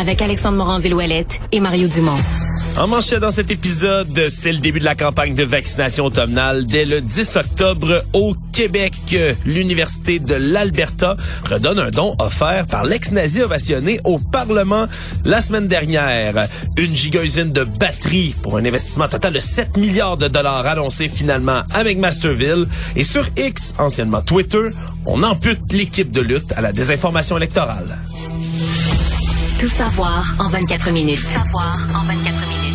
Avec 0.00 0.22
Alexandre 0.22 0.56
Morin-Villouellette 0.56 1.42
et 1.52 1.60
Mario 1.60 1.86
Dumont. 1.86 2.16
En 2.78 2.86
manchette 2.86 3.20
dans 3.20 3.30
cet 3.30 3.50
épisode, 3.50 4.28
c'est 4.30 4.50
le 4.50 4.58
début 4.58 4.78
de 4.78 4.84
la 4.84 4.94
campagne 4.94 5.34
de 5.34 5.42
vaccination 5.44 6.06
automnale 6.06 6.64
dès 6.64 6.86
le 6.86 7.02
10 7.02 7.36
octobre 7.36 8.02
au 8.14 8.34
Québec. 8.50 8.94
L'Université 9.44 10.18
de 10.18 10.34
l'Alberta 10.34 11.16
redonne 11.50 11.78
un 11.78 11.90
don 11.90 12.16
offert 12.18 12.64
par 12.64 12.84
l'ex-nazi 12.84 13.42
ovationné 13.42 14.00
au 14.04 14.18
Parlement 14.18 14.86
la 15.26 15.42
semaine 15.42 15.66
dernière. 15.66 16.48
Une 16.78 16.96
giga-usine 16.96 17.52
de 17.52 17.64
batterie 17.64 18.34
pour 18.40 18.56
un 18.56 18.64
investissement 18.64 19.08
total 19.08 19.34
de 19.34 19.40
7 19.40 19.76
milliards 19.76 20.16
de 20.16 20.28
dollars 20.28 20.66
annoncé 20.66 21.10
finalement 21.10 21.60
avec 21.74 21.98
Masterville. 21.98 22.66
Et 22.96 23.04
sur 23.04 23.26
X, 23.36 23.74
anciennement 23.76 24.22
Twitter, 24.22 24.68
on 25.04 25.22
ampute 25.24 25.70
l'équipe 25.72 26.10
de 26.10 26.22
lutte 26.22 26.52
à 26.56 26.62
la 26.62 26.72
désinformation 26.72 27.36
électorale. 27.36 27.98
Tout 29.60 29.68
savoir 29.68 30.24
en 30.38 30.48
24 30.48 30.90
minutes. 30.90 31.20
Tout 31.20 31.26
savoir 31.26 31.76
en 31.94 32.06
24 32.06 32.48
minutes. 32.48 32.70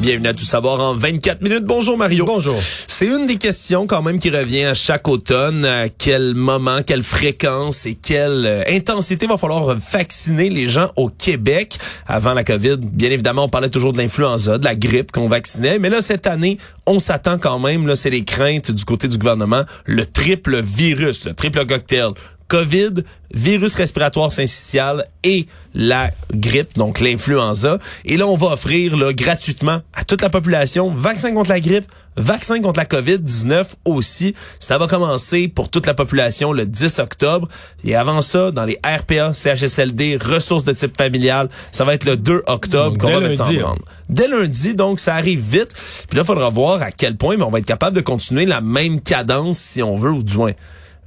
Bienvenue 0.00 0.26
à 0.26 0.34
Tout 0.34 0.44
savoir 0.44 0.80
en 0.80 0.94
24 0.94 1.40
minutes. 1.40 1.64
Bonjour 1.64 1.96
Mario. 1.96 2.24
Bonjour. 2.24 2.56
C'est 2.60 3.06
une 3.06 3.26
des 3.26 3.36
questions 3.36 3.86
quand 3.86 4.02
même 4.02 4.18
qui 4.18 4.28
revient 4.28 4.64
à 4.64 4.74
chaque 4.74 5.06
automne. 5.06 5.64
À 5.64 5.88
quel 5.88 6.34
moment, 6.34 6.82
quelle 6.84 7.04
fréquence 7.04 7.86
et 7.86 7.94
quelle 7.94 8.44
euh, 8.44 8.64
intensité 8.68 9.28
va 9.28 9.36
falloir 9.36 9.72
vacciner 9.76 10.50
les 10.50 10.68
gens 10.68 10.90
au 10.96 11.10
Québec? 11.10 11.78
Avant 12.08 12.34
la 12.34 12.42
COVID? 12.42 12.78
Bien 12.78 13.12
évidemment, 13.12 13.44
on 13.44 13.48
parlait 13.48 13.70
toujours 13.70 13.92
de 13.92 13.98
l'influenza, 13.98 14.58
de 14.58 14.64
la 14.64 14.74
grippe 14.74 15.12
qu'on 15.12 15.28
vaccinait. 15.28 15.78
Mais 15.78 15.90
là, 15.90 16.00
cette 16.00 16.26
année, 16.26 16.58
on 16.86 16.98
s'attend 16.98 17.38
quand 17.38 17.60
même, 17.60 17.86
là, 17.86 17.94
c'est 17.94 18.10
les 18.10 18.24
craintes 18.24 18.72
du 18.72 18.84
côté 18.84 19.06
du 19.06 19.16
gouvernement, 19.16 19.62
le 19.86 20.04
triple 20.04 20.60
virus, 20.60 21.24
le 21.24 21.34
triple 21.34 21.64
cocktail. 21.64 22.10
COVID, 22.54 23.02
virus 23.32 23.74
respiratoire 23.74 24.32
syncytial 24.32 25.02
et 25.24 25.46
la 25.74 26.12
grippe, 26.32 26.78
donc 26.78 27.00
l'influenza. 27.00 27.80
Et 28.04 28.16
là, 28.16 28.28
on 28.28 28.36
va 28.36 28.52
offrir 28.52 28.96
là, 28.96 29.12
gratuitement 29.12 29.80
à 29.92 30.04
toute 30.04 30.22
la 30.22 30.30
population 30.30 30.88
vaccin 30.92 31.34
contre 31.34 31.50
la 31.50 31.58
grippe, 31.58 31.90
vaccin 32.16 32.60
contre 32.60 32.78
la 32.78 32.84
COVID-19 32.84 33.72
aussi. 33.84 34.36
Ça 34.60 34.78
va 34.78 34.86
commencer 34.86 35.48
pour 35.48 35.68
toute 35.68 35.84
la 35.88 35.94
population 35.94 36.52
le 36.52 36.64
10 36.64 37.00
octobre. 37.00 37.48
Et 37.82 37.96
avant 37.96 38.20
ça, 38.20 38.52
dans 38.52 38.66
les 38.66 38.78
RPA, 38.86 39.34
CHSLD, 39.34 40.16
ressources 40.24 40.62
de 40.62 40.72
type 40.72 40.96
familial, 40.96 41.48
ça 41.72 41.84
va 41.84 41.94
être 41.94 42.04
le 42.04 42.16
2 42.16 42.44
octobre 42.46 42.96
qu'on 42.98 43.10
va 43.10 43.18
mettre 43.18 43.38
ça 43.38 43.46
en 43.46 43.48
lundi, 43.48 43.58
branle. 43.58 43.78
Dès 44.08 44.28
lundi, 44.28 44.74
donc 44.76 45.00
ça 45.00 45.16
arrive 45.16 45.40
vite. 45.40 45.74
Puis 46.08 46.16
là, 46.16 46.22
il 46.22 46.26
faudra 46.26 46.50
voir 46.50 46.82
à 46.82 46.92
quel 46.92 47.16
point 47.16 47.36
mais 47.36 47.42
on 47.42 47.50
va 47.50 47.58
être 47.58 47.66
capable 47.66 47.96
de 47.96 48.00
continuer 48.00 48.46
la 48.46 48.60
même 48.60 49.00
cadence 49.00 49.58
si 49.58 49.82
on 49.82 49.96
veut, 49.96 50.12
ou 50.12 50.22
du 50.22 50.36
moins 50.36 50.52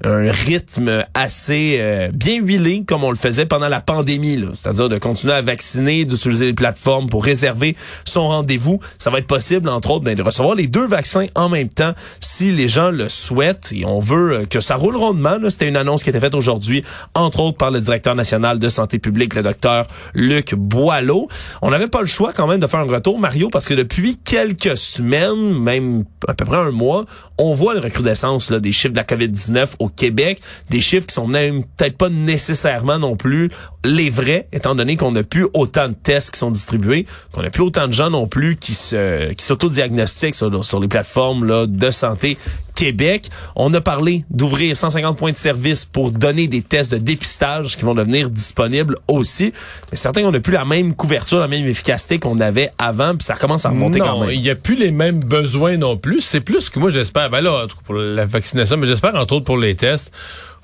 un 0.03 0.31
rythme 0.31 1.06
assez 1.14 1.78
euh, 1.80 2.09
bien 2.14 2.40
huilé 2.42 2.84
comme 2.88 3.03
on 3.03 3.09
le 3.09 3.17
faisait 3.17 3.45
pendant 3.45 3.67
la 3.67 3.81
pandémie, 3.81 4.44
c'est-à-dire 4.54 4.89
de 4.89 4.98
continuer 4.98 5.34
à 5.34 5.42
vacciner, 5.42 6.06
d'utiliser 6.06 6.45
les 6.45 6.54
plateformes 6.54 7.09
pour 7.09 7.23
réserver 7.23 7.76
son 8.06 8.28
rendez-vous. 8.28 8.80
Ça 9.00 9.09
va 9.09 9.20
être 9.20 9.28
possible, 9.28 9.70
entre 9.70 9.92
autres, 9.92 10.04
ben, 10.04 10.16
de 10.16 10.22
recevoir 10.22 10.56
les 10.56 10.67
deux 10.67 10.88
vaccins 10.88 11.26
en 11.36 11.50
même 11.50 11.70
temps 11.70 11.94
si 12.20 12.52
les 12.52 12.67
gens 12.67 12.92
le 12.92 13.09
souhaitent 13.09 13.73
et 13.73 13.86
on 13.86 14.00
veut 14.00 14.34
euh, 14.34 14.45
que 14.45 14.59
ça 14.59 14.76
roule 14.76 14.95
rondement. 14.95 15.38
C'était 15.50 15.67
une 15.67 15.78
annonce 15.78 16.04
qui 16.04 16.09
été 16.09 16.20
faite 16.20 16.36
aujourd'hui, 16.36 16.84
entre 17.16 17.39
autres 17.39 17.58
par 17.58 17.72
le 17.72 17.82
directeur 17.82 18.16
national 18.16 18.59
de 18.59 18.70
santé 18.70 19.00
publique, 19.00 19.34
le 19.36 19.44
docteur 19.44 19.88
Luc 20.14 20.54
Boileau. 20.56 21.28
On 21.61 21.72
n'avait 21.72 21.88
pas 21.88 22.02
le 22.02 22.08
choix 22.08 22.34
quand 22.34 22.48
même 22.48 22.59
de 22.59 22.67
faire 22.67 22.82
un 22.82 22.84
retour, 22.84 23.20
Mario, 23.20 23.50
parce 23.50 23.67
que 23.67 23.73
depuis 23.73 24.17
quelques 24.17 24.77
semaines, 24.77 25.58
même 25.60 26.04
à 26.27 26.33
peu 26.33 26.45
près 26.45 26.58
un 26.58 26.71
mois, 26.71 27.05
on 27.38 27.54
voit 27.54 27.76
une 27.76 27.82
recrudescence 27.82 28.50
là, 28.50 28.60
des 28.60 28.71
chiffres 28.71 28.94
de 28.94 28.98
la 28.98 29.04
COVID-19 29.04 29.76
au 29.80 29.86
Québec, 29.89 30.42
des 30.70 30.81
chiffres 30.81 31.08
qui 31.08 31.15
sont 31.15 31.27
même 31.27 31.64
peut-être 31.64 31.98
pas 31.98 32.09
nécessairement 32.09 32.99
non 32.99 33.15
plus 33.15 33.49
les 33.83 34.09
vrais, 34.09 34.48
étant 34.52 34.75
donné 34.75 34.98
qu'on 34.98 35.11
n'a 35.11 35.23
plus 35.23 35.48
autant 35.53 35.89
de 35.89 35.93
tests 35.93 36.31
qui 36.31 36.39
sont 36.39 36.52
distribués, 36.52 37.05
qu'on 37.31 37.42
n'a 37.42 37.49
plus 37.49 37.64
autant 37.64 37.87
de 37.87 37.93
gens 37.93 38.09
non 38.09 38.27
plus 38.27 38.58
qui 38.58 38.73
se 38.73 39.31
qui 39.33 39.45
s'autodiagnostiquent 39.45 40.36
sur, 40.36 40.64
sur 40.64 40.80
les 40.80 40.87
plateformes 40.87 41.45
là, 41.45 41.65
de 41.67 41.92
santé 41.92 42.37
Québec. 42.77 43.27
On 43.55 43.73
a 43.73 43.82
parlé 43.82 44.23
d'ouvrir 44.30 44.77
150 44.77 45.17
points 45.17 45.32
de 45.32 45.38
service 45.38 45.83
pour 45.83 46.11
donner 46.11 46.48
des 46.48 46.61
tests 46.61 46.92
de 46.92 46.98
dépistage 46.98 47.76
qui 47.76 47.83
vont 47.83 47.95
devenir 47.95 48.30
disponibles 48.30 48.95
aussi. 49.08 49.52
Mais 49.92 49.98
certains 49.98 50.23
on 50.26 50.32
n'a 50.32 50.39
plus 50.39 50.54
la 50.54 50.65
même 50.65 50.93
couverture, 50.93 51.39
la 51.39 51.48
même 51.48 51.65
efficacité 51.67 52.20
qu'on 52.20 52.39
avait 52.39 52.70
avant, 52.77 53.15
puis 53.15 53.23
ça 53.26 53.36
commence 53.36 53.65
à 53.65 53.70
remonter 53.70 53.99
non, 53.99 54.05
quand 54.05 54.20
même. 54.21 54.32
il 54.32 54.42
n'y 54.42 54.49
a 54.49 54.55
plus 54.55 54.76
les 54.76 54.92
mêmes 54.92 55.20
besoins 55.21 55.77
non 55.77 55.98
plus. 55.98 56.21
C'est 56.21 56.42
plus 56.42 56.70
que 56.70 56.80
moi 56.80 56.89
j'espère. 56.89 57.30
Ben 57.30 57.42
là, 57.42 57.65
pour 57.86 57.95
la 57.95 58.26
vaccination, 58.26 58.77
mais 58.77 58.88
j'espère 58.88 59.15
entre 59.15 59.33
autres 59.36 59.45
pour 59.45 59.58
les 59.58 59.76
tests 59.76 60.11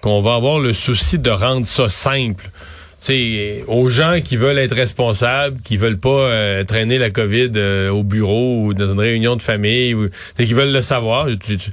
qu'on 0.01 0.21
va 0.21 0.35
avoir 0.35 0.59
le 0.59 0.73
souci 0.73 1.17
de 1.17 1.29
rendre 1.31 1.65
ça 1.65 1.89
simple. 1.89 2.49
sais, 2.99 3.63
aux 3.67 3.89
gens 3.89 4.19
qui 4.23 4.37
veulent 4.37 4.57
être 4.57 4.75
responsables, 4.75 5.61
qui 5.61 5.77
veulent 5.77 5.99
pas 5.99 6.09
euh, 6.09 6.63
traîner 6.63 6.97
la 6.97 7.09
COVID 7.09 7.51
euh, 7.55 7.89
au 7.89 8.03
bureau 8.03 8.63
ou 8.65 8.73
dans 8.73 8.91
une 8.93 8.99
réunion 8.99 9.35
de 9.35 9.41
famille, 9.41 9.93
ou 9.93 10.09
qui 10.37 10.53
veulent 10.53 10.71
le 10.71 10.81
savoir, 10.81 11.27
tu- 11.39 11.57
tu- 11.57 11.71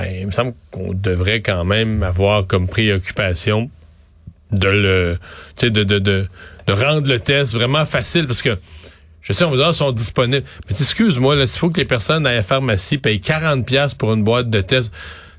ben, 0.00 0.14
il 0.20 0.26
me 0.26 0.30
semble 0.30 0.54
qu'on 0.70 0.94
devrait 0.94 1.42
quand 1.42 1.64
même 1.64 2.02
avoir 2.02 2.46
comme 2.46 2.68
préoccupation 2.68 3.70
de 4.52 4.68
le, 4.68 5.18
de, 5.60 5.68
de, 5.68 5.84
de, 5.84 5.98
de 5.98 6.72
rendre 6.72 7.08
le 7.08 7.18
test 7.18 7.52
vraiment 7.52 7.84
facile 7.84 8.26
parce 8.26 8.42
que 8.42 8.58
je 9.22 9.34
sais, 9.34 9.44
on 9.44 9.50
vous 9.50 9.56
dire, 9.56 9.74
sont 9.74 9.92
disponibles. 9.92 10.46
Mais 10.68 10.76
excuse-moi, 10.78 11.46
s'il 11.46 11.58
faut 11.58 11.68
que 11.68 11.76
les 11.76 11.84
personnes 11.84 12.26
à 12.26 12.32
la 12.32 12.42
pharmacie 12.42 12.96
payent 12.96 13.20
40 13.20 13.66
pièces 13.66 13.94
pour 13.94 14.12
une 14.14 14.24
boîte 14.24 14.48
de 14.48 14.60
tests, 14.62 14.90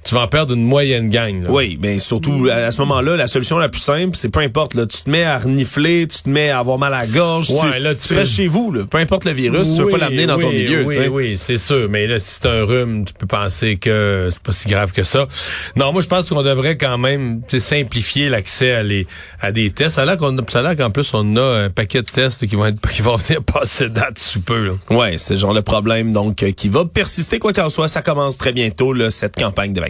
tu 0.04 0.16
vas 0.16 0.22
en 0.22 0.28
perdre 0.28 0.54
une 0.54 0.64
moyenne 0.64 1.10
gang. 1.10 1.44
Là. 1.44 1.52
Oui, 1.52 1.78
mais 1.82 2.00
surtout 2.00 2.48
à, 2.52 2.56
à 2.56 2.72
ce 2.72 2.80
moment-là, 2.82 3.18
la 3.18 3.28
solution 3.28 3.58
la 3.58 3.70
plus 3.70 3.82
simple, 3.82 4.16
c'est 4.16 4.30
peu 4.30 4.40
importe. 4.40 4.74
Là, 4.74 4.86
tu 4.86 5.02
te 5.02 5.10
mets 5.10 5.24
à 5.24 5.38
renifler, 5.40 6.08
tu 6.08 6.24
te 6.24 6.30
mets 6.30 6.50
à 6.50 6.60
avoir 6.60 6.78
mal 6.78 6.94
à 6.94 7.02
la 7.02 7.08
gorge, 7.08 7.50
Ouais, 7.52 7.78
tu, 7.78 7.80
là, 7.80 7.96
tu 7.96 8.08
tu 8.08 8.14
restes 8.14 8.34
chez 8.34 8.48
vous. 8.48 8.72
Là. 8.72 8.86
Peu 8.90 8.98
importe 8.98 9.26
le 9.26 9.32
virus, 9.32 9.76
tu 9.76 9.84
veux 9.84 9.90
pas 9.90 9.98
l'amener 9.98 10.26
dans 10.26 10.38
ton 10.38 10.50
oui, 10.50 10.64
milieu. 10.64 10.84
Oui, 10.84 10.96
tu 10.96 11.02
sais. 11.02 11.08
oui, 11.08 11.36
c'est 11.38 11.58
sûr. 11.58 11.88
Mais 11.90 12.08
là, 12.08 12.20
si 12.20 12.40
c'est 12.42 12.48
un 12.48 12.64
rhume, 12.64 13.06
tu 13.06 13.14
peux 13.14 13.28
penser 13.28 13.78
que 13.78 14.30
c'est 14.32 14.42
pas 14.42 14.52
si 14.52 14.68
grave 14.68 14.92
que 14.92 15.04
ça. 15.04 15.28
Non, 15.76 15.94
moi, 15.94 16.02
je 16.02 16.08
pense 16.08 16.30
qu'on 16.30 16.42
devrait 16.42 16.78
quand 16.78 16.98
même 16.98 17.42
tu 17.48 17.60
sais, 17.60 17.78
simplifier 17.78 18.30
l'accès 18.30 18.72
à, 18.72 18.84
les, 18.84 19.08
à 19.40 19.52
des 19.52 19.70
tests. 19.72 19.96
Ça 19.96 20.04
a 20.04 20.06
l'air 20.06 20.18
qu'en 20.18 20.92
plus, 20.92 21.14
on 21.14 21.36
a 21.36 21.66
un 21.66 21.70
paquet 21.70 22.02
de 22.02 22.08
tests 22.08 22.48
qui 22.48 22.56
vont 22.56 22.66
être 22.66 22.82
qui 22.92 23.02
vont 23.02 23.16
venir 23.16 23.44
passer 23.44 23.90
date 23.90 24.20
sous 24.20 24.42
peu. 24.42 24.68
Là. 24.68 24.74
Ouais, 24.90 25.18
c'est 25.18 25.38
genre 25.38 25.54
le 25.54 25.62
problème 25.62 26.14
donc 26.14 26.44
euh, 26.44 26.52
qui 26.52 26.70
va 26.70 26.86
persister 26.86 27.40
quoi 27.40 27.54
qu'en 27.54 27.70
soit. 27.70 27.88
Ça 27.88 28.02
commence 28.02 28.38
très 28.38 28.54
bientôt 28.54 28.94
là, 28.94 29.10
cette 29.10 29.36
campagne 29.36 29.74
de 29.74 29.82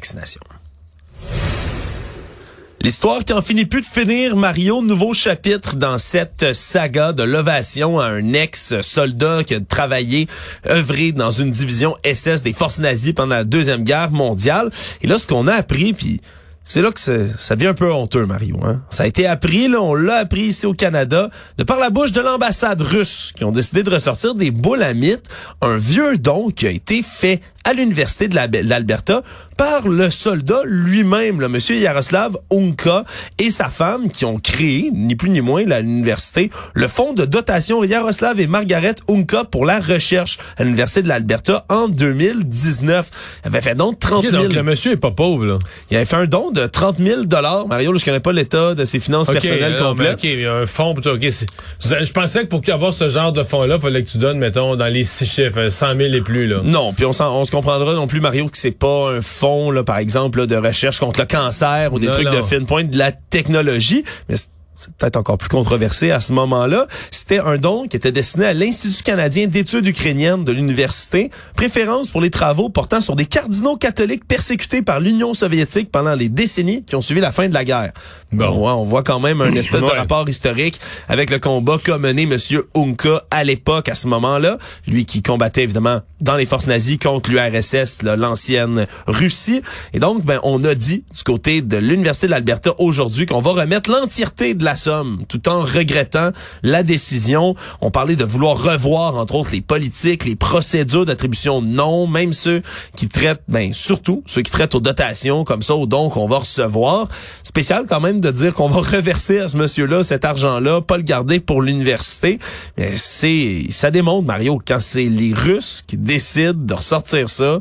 L'histoire 2.83 3.23
qui 3.23 3.31
en 3.33 3.43
finit 3.43 3.65
plus 3.65 3.81
de 3.81 3.85
finir, 3.85 4.35
Mario, 4.35 4.81
nouveau 4.81 5.13
chapitre 5.13 5.75
dans 5.75 5.99
cette 5.99 6.53
saga 6.53 7.13
de 7.13 7.21
l'ovation 7.21 7.99
à 7.99 8.07
un 8.07 8.33
ex-soldat 8.33 9.43
qui 9.43 9.53
a 9.53 9.59
travaillé, 9.59 10.27
œuvré 10.67 11.11
dans 11.11 11.29
une 11.29 11.51
division 11.51 11.95
SS 12.03 12.41
des 12.41 12.53
forces 12.53 12.79
nazies 12.79 13.13
pendant 13.13 13.35
la 13.35 13.43
Deuxième 13.43 13.83
Guerre 13.83 14.09
mondiale. 14.09 14.71
Et 15.03 15.07
là, 15.07 15.19
ce 15.19 15.27
qu'on 15.27 15.45
a 15.45 15.53
appris, 15.53 15.93
puis 15.93 16.21
c'est 16.63 16.81
là 16.81 16.91
que 16.91 16.99
ça 16.99 17.55
devient 17.55 17.69
un 17.69 17.73
peu 17.73 17.91
honteux, 17.91 18.25
Mario. 18.25 18.59
Hein? 18.63 18.81
Ça 18.89 19.03
a 19.03 19.07
été 19.07 19.25
appris, 19.27 19.67
là, 19.67 19.81
on 19.81 19.93
l'a 19.93 20.15
appris 20.15 20.43
ici 20.43 20.65
au 20.65 20.73
Canada, 20.73 21.29
de 21.57 21.63
par 21.63 21.79
la 21.79 21.89
bouche 21.89 22.11
de 22.11 22.21
l'ambassade 22.21 22.81
russe, 22.81 23.31
qui 23.35 23.43
ont 23.43 23.51
décidé 23.51 23.83
de 23.83 23.89
ressortir 23.89 24.35
des 24.35 24.51
boules 24.51 24.81
à 24.83 24.93
mythes, 24.93 25.29
un 25.61 25.77
vieux 25.77 26.17
don 26.17 26.49
qui 26.49 26.65
a 26.65 26.71
été 26.71 27.03
fait 27.03 27.41
à 27.63 27.73
l'université 27.73 28.27
de 28.27 28.35
la- 28.35 28.47
de 28.47 28.59
l'Alberta 28.67 29.21
par 29.57 29.87
le 29.87 30.09
soldat 30.09 30.61
lui-même, 30.65 31.39
le 31.39 31.47
monsieur 31.47 31.75
Yaroslav 31.77 32.35
Unka 32.51 33.03
et 33.37 33.49
sa 33.51 33.65
femme 33.69 34.09
qui 34.09 34.25
ont 34.25 34.39
créé, 34.39 34.89
ni 34.93 35.15
plus 35.15 35.29
ni 35.29 35.41
moins, 35.41 35.63
l'université, 35.63 36.49
le 36.73 36.87
fonds 36.87 37.13
de 37.13 37.25
dotation 37.25 37.83
Yaroslav 37.83 38.39
et 38.39 38.47
Margaret 38.47 38.95
Unka 39.07 39.43
pour 39.43 39.65
la 39.65 39.79
recherche 39.79 40.39
à 40.57 40.63
l'université 40.63 41.03
de 41.03 41.07
l'Alberta 41.07 41.65
en 41.69 41.87
2019. 41.87 43.09
Il 43.43 43.47
avait 43.49 43.61
fait 43.61 43.75
donc 43.75 43.99
30 43.99 44.25
Ok, 44.25 44.31
000. 44.31 44.43
donc, 44.43 44.53
le 44.53 44.63
monsieur 44.63 44.91
est 44.93 44.97
pas 44.97 45.11
pauvre, 45.11 45.45
là. 45.45 45.59
Il 45.89 45.97
avait 45.97 46.05
fait 46.05 46.15
un 46.15 46.25
don 46.25 46.51
de 46.51 46.65
30 46.65 46.97
000 46.97 47.21
Mario, 47.67 47.91
là, 47.91 47.97
je 47.99 48.05
connais 48.05 48.19
pas 48.19 48.33
l'état 48.33 48.73
de 48.75 48.85
ses 48.85 48.99
finances 48.99 49.27
personnelles 49.29 49.75
complètes. 49.77 50.13
OK, 50.15 50.23
il 50.23 50.39
y 50.41 50.45
a 50.45 50.53
un 50.55 50.65
fonds 50.65 50.93
pour 50.93 51.03
toi. 51.03 51.13
OK, 51.13 51.25
c'est- 51.29 51.47
je 51.79 52.11
pensais 52.11 52.41
que 52.43 52.47
pour 52.47 52.61
avoir 52.73 52.93
ce 52.93 53.09
genre 53.09 53.31
de 53.31 53.43
fonds-là, 53.43 53.75
il 53.75 53.81
fallait 53.81 54.03
que 54.03 54.09
tu 54.09 54.17
donnes, 54.17 54.37
mettons, 54.39 54.75
dans 54.75 54.87
les 54.87 55.03
six 55.03 55.25
chiffres, 55.25 55.57
euh, 55.59 55.71
100 55.71 55.95
000 55.95 56.13
et 56.13 56.21
plus, 56.21 56.47
là. 56.47 56.61
Non, 56.63 56.93
puis 56.93 57.05
on, 57.05 57.13
s'en- 57.13 57.43
se 57.51 57.55
comprendra 57.57 57.93
non 57.93 58.07
plus, 58.07 58.21
Mario, 58.21 58.47
que 58.47 58.57
c'est 58.57 58.71
pas 58.71 59.11
un 59.11 59.21
fonds, 59.21 59.71
là, 59.71 59.83
par 59.83 59.97
exemple, 59.97 60.39
là, 60.39 60.45
de 60.45 60.55
recherche 60.55 60.99
contre 60.99 61.19
le 61.19 61.25
cancer 61.25 61.91
ou 61.91 61.99
des 61.99 62.07
Non, 62.07 62.13
trucs 62.13 62.29
de 62.29 62.41
fine 62.41 62.65
pointe, 62.65 62.89
de 62.89 62.97
la 62.97 63.11
technologie. 63.11 64.05
Mais 64.29 64.35
c'est 64.81 64.93
peut-être 64.95 65.17
encore 65.17 65.37
plus 65.37 65.49
controversé 65.49 66.11
à 66.11 66.19
ce 66.19 66.33
moment-là. 66.33 66.87
C'était 67.11 67.39
un 67.39 67.57
don 67.57 67.87
qui 67.87 67.97
était 67.97 68.11
destiné 68.11 68.45
à 68.45 68.53
l'Institut 68.53 69.03
canadien 69.03 69.47
d'études 69.47 69.85
ukrainiennes 69.87 70.43
de 70.43 70.51
l'université, 70.51 71.29
préférence 71.55 72.09
pour 72.09 72.21
les 72.21 72.29
travaux 72.29 72.69
portant 72.69 72.99
sur 72.99 73.15
des 73.15 73.25
cardinaux 73.25 73.77
catholiques 73.77 74.27
persécutés 74.27 74.81
par 74.81 74.99
l'Union 74.99 75.33
soviétique 75.33 75.91
pendant 75.91 76.15
les 76.15 76.29
décennies 76.29 76.83
qui 76.83 76.95
ont 76.95 77.01
suivi 77.01 77.21
la 77.21 77.31
fin 77.31 77.47
de 77.47 77.53
la 77.53 77.63
guerre. 77.63 77.91
Bon. 78.31 78.45
On, 78.45 78.51
voit, 78.51 78.75
on 78.75 78.83
voit 78.83 79.03
quand 79.03 79.19
même 79.19 79.41
un 79.41 79.53
espèce 79.55 79.81
de 79.81 79.85
rapport 79.85 80.27
historique 80.27 80.79
avec 81.07 81.29
le 81.29 81.39
combat 81.39 81.77
qu'a 81.83 81.97
mené 81.97 82.25
Monsieur 82.25 82.67
Unka 82.75 83.23
à 83.29 83.43
l'époque, 83.43 83.89
à 83.89 83.95
ce 83.95 84.07
moment-là. 84.07 84.57
Lui 84.87 85.05
qui 85.05 85.21
combattait 85.21 85.63
évidemment 85.63 86.01
dans 86.21 86.35
les 86.35 86.45
forces 86.45 86.67
nazies 86.67 86.97
contre 86.97 87.31
l'URSS, 87.31 88.03
l'ancienne 88.03 88.87
Russie. 89.07 89.61
Et 89.93 89.99
donc, 89.99 90.23
ben, 90.25 90.39
on 90.43 90.63
a 90.63 90.75
dit 90.75 91.03
du 91.15 91.23
côté 91.23 91.61
de 91.61 91.77
l'Université 91.77 92.27
de 92.27 92.31
l'Alberta 92.31 92.73
aujourd'hui 92.77 93.25
qu'on 93.25 93.41
va 93.41 93.51
remettre 93.51 93.89
l'entièreté 93.91 94.53
de 94.53 94.63
la 94.63 94.70
somme, 94.75 95.23
tout 95.27 95.49
en 95.49 95.61
regrettant 95.61 96.31
la 96.63 96.83
décision. 96.83 97.55
On 97.81 97.91
parlait 97.91 98.15
de 98.15 98.23
vouloir 98.23 98.61
revoir, 98.61 99.15
entre 99.15 99.35
autres, 99.35 99.51
les 99.51 99.61
politiques, 99.61 100.25
les 100.25 100.35
procédures 100.35 101.05
d'attribution 101.05 101.61
de 101.61 102.11
même 102.11 102.33
ceux 102.33 102.61
qui 102.95 103.07
traitent, 103.07 103.41
ben, 103.47 103.73
surtout 103.73 104.23
ceux 104.25 104.41
qui 104.41 104.51
traitent 104.51 104.75
aux 104.75 104.79
dotations, 104.79 105.43
comme 105.43 105.61
ça, 105.61 105.75
aux 105.75 105.85
dons 105.87 106.09
qu'on 106.09 106.27
va 106.27 106.39
recevoir. 106.39 107.07
Spécial 107.43 107.85
quand 107.87 107.99
même 107.99 108.21
de 108.21 108.31
dire 108.31 108.53
qu'on 108.53 108.67
va 108.67 108.81
reverser 108.97 109.39
à 109.39 109.47
ce 109.47 109.57
monsieur-là 109.57 110.03
cet 110.03 110.25
argent-là, 110.25 110.81
pas 110.81 110.97
le 110.97 111.03
garder 111.03 111.39
pour 111.39 111.61
l'université. 111.61 112.39
Mais 112.77 112.91
c'est, 112.95 113.65
ça 113.69 113.91
démontre, 113.91 114.27
Mario, 114.27 114.59
quand 114.65 114.79
c'est 114.79 115.03
les 115.03 115.33
Russes 115.33 115.83
qui 115.85 115.97
décident 115.97 116.53
de 116.53 116.73
ressortir 116.73 117.29
ça, 117.29 117.59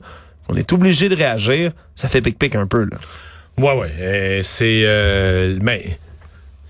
on 0.49 0.57
est 0.57 0.73
obligé 0.73 1.09
de 1.09 1.17
réagir, 1.17 1.73
ça 1.95 2.09
fait 2.09 2.21
pic-pic 2.21 2.55
un 2.57 2.67
peu, 2.67 2.85
là. 2.85 2.99
Ouais, 3.59 3.79
ouais. 3.79 3.93
euh, 4.01 4.41
c'est. 4.43 4.83
euh, 4.85 5.59
mais. 5.63 5.99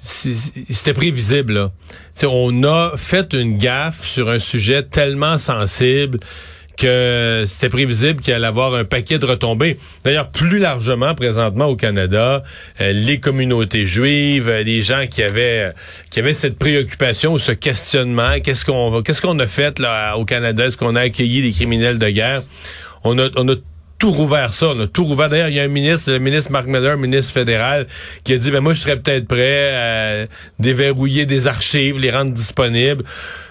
C'était 0.02 0.94
prévisible, 0.94 1.52
là. 1.52 1.73
On 2.25 2.64
a 2.64 2.93
fait 2.97 3.35
une 3.35 3.58
gaffe 3.58 4.05
sur 4.05 4.29
un 4.31 4.38
sujet 4.38 4.82
tellement 4.82 5.38
sensible 5.38 6.20
que 6.81 7.44
c'était 7.47 7.69
prévisible 7.69 8.23
qu'il 8.23 8.32
allait 8.32 8.47
avoir 8.47 8.75
un 8.75 8.85
paquet 8.85 9.19
de 9.19 9.26
retombées. 9.26 9.76
D'ailleurs, 10.02 10.31
plus 10.31 10.58
largement, 10.58 11.14
présentement 11.14 11.67
au 11.67 11.76
Canada, 11.76 12.43
euh, 12.81 12.93
les 12.93 13.20
communautés 13.20 13.85
juives, 13.85 14.49
euh, 14.49 14.62
les 14.62 14.81
gens 14.81 15.06
qui 15.06 15.23
avaient 15.23 15.73
qui 16.11 16.20
avaient 16.20 16.32
cette 16.32 16.58
préoccupation 16.58 17.35
ou 17.35 17.38
ce 17.38 17.53
questionnement, 17.53 18.41
qu'est-ce 18.43 18.64
qu'on 18.64 19.03
qu'est-ce 19.03 19.20
qu'on 19.20 19.38
a 19.41 19.46
fait 19.46 19.79
là 19.79 20.17
au 20.17 20.25
Canada? 20.25 20.67
Est-ce 20.67 20.79
qu'on 20.79 20.96
a 20.96 21.03
accueilli 21.03 21.43
les 21.43 21.53
criminels 21.53 21.99
de 21.99 22.08
guerre? 22.08 22.43
On 23.05 23.19
a 23.19 23.29
on 23.37 23.46
a 23.50 23.56
tout 24.00 24.11
rouvert 24.11 24.52
ça, 24.52 24.70
on 24.70 24.81
a 24.81 24.87
tout 24.88 25.05
rouvert. 25.05 25.29
D'ailleurs, 25.29 25.49
il 25.50 25.55
y 25.55 25.61
a 25.61 25.62
un 25.62 25.69
ministre, 25.69 26.11
le 26.11 26.19
ministre 26.19 26.50
Mark 26.50 26.67
Miller, 26.67 26.97
ministre 26.97 27.32
fédéral, 27.35 27.87
qui 28.25 28.32
a 28.32 28.38
dit, 28.38 28.50
ben 28.50 28.61
moi, 28.61 28.75
je 28.75 28.81
serais 28.81 28.97
peut-être 28.99 29.29
prêt 29.29 29.75
à 29.75 30.26
déverrouiller 30.58 31.26
des 31.26 31.47
archives, 31.47 31.99
les 32.00 32.11
rendre 32.11 32.32
disponibles. 32.32 33.05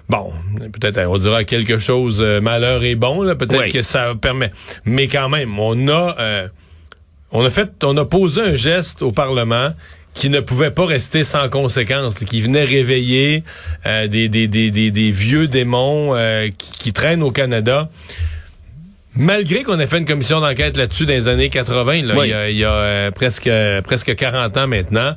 Bon, 0.09 0.33
peut-être 0.73 0.99
on 1.07 1.17
dira 1.19 1.43
quelque 1.43 1.77
chose, 1.77 2.17
euh, 2.19 2.41
malheur 2.41 2.83
est 2.83 2.95
bon, 2.95 3.21
là, 3.21 3.35
peut-être 3.35 3.61
Oui. 3.65 3.71
que 3.71 3.83
ça 3.83 4.15
permet. 4.19 4.51
Mais 4.83 5.07
quand 5.07 5.29
même, 5.29 5.57
on 5.59 5.87
a, 5.87 6.15
euh, 6.19 6.47
on 7.31 7.45
a 7.45 7.49
fait, 7.51 7.69
on 7.83 7.95
a 7.97 8.05
posé 8.05 8.41
un 8.41 8.55
geste 8.55 9.03
au 9.03 9.11
Parlement 9.11 9.69
qui 10.15 10.31
ne 10.31 10.39
pouvait 10.39 10.71
pas 10.71 10.87
rester 10.87 11.23
sans 11.23 11.47
conséquence, 11.49 12.15
qui 12.15 12.41
venait 12.41 12.63
réveiller 12.63 13.43
euh, 13.85 14.07
des, 14.07 14.27
des, 14.29 14.47
des, 14.47 14.71
des, 14.71 14.89
des 14.89 15.11
vieux 15.11 15.47
démons 15.47 16.15
euh, 16.15 16.49
qui, 16.57 16.71
qui 16.71 16.91
traînent 16.93 17.21
au 17.21 17.29
Canada. 17.31 17.89
Malgré 19.19 19.63
qu'on 19.63 19.77
ait 19.79 19.85
fait 19.85 19.97
une 19.97 20.05
commission 20.05 20.39
d'enquête 20.39 20.77
là-dessus 20.77 21.05
dans 21.05 21.11
les 21.11 21.27
années 21.27 21.49
80, 21.49 22.03
là, 22.03 22.13
Oui. 22.17 22.27
il 22.27 22.29
y 22.29 22.33
a, 22.33 22.49
il 22.49 22.57
y 22.57 22.63
a, 22.63 22.71
euh, 22.71 23.11
presque 23.11 23.49
presque 23.83 24.15
40 24.15 24.55
ans 24.55 24.65
maintenant, 24.67 25.13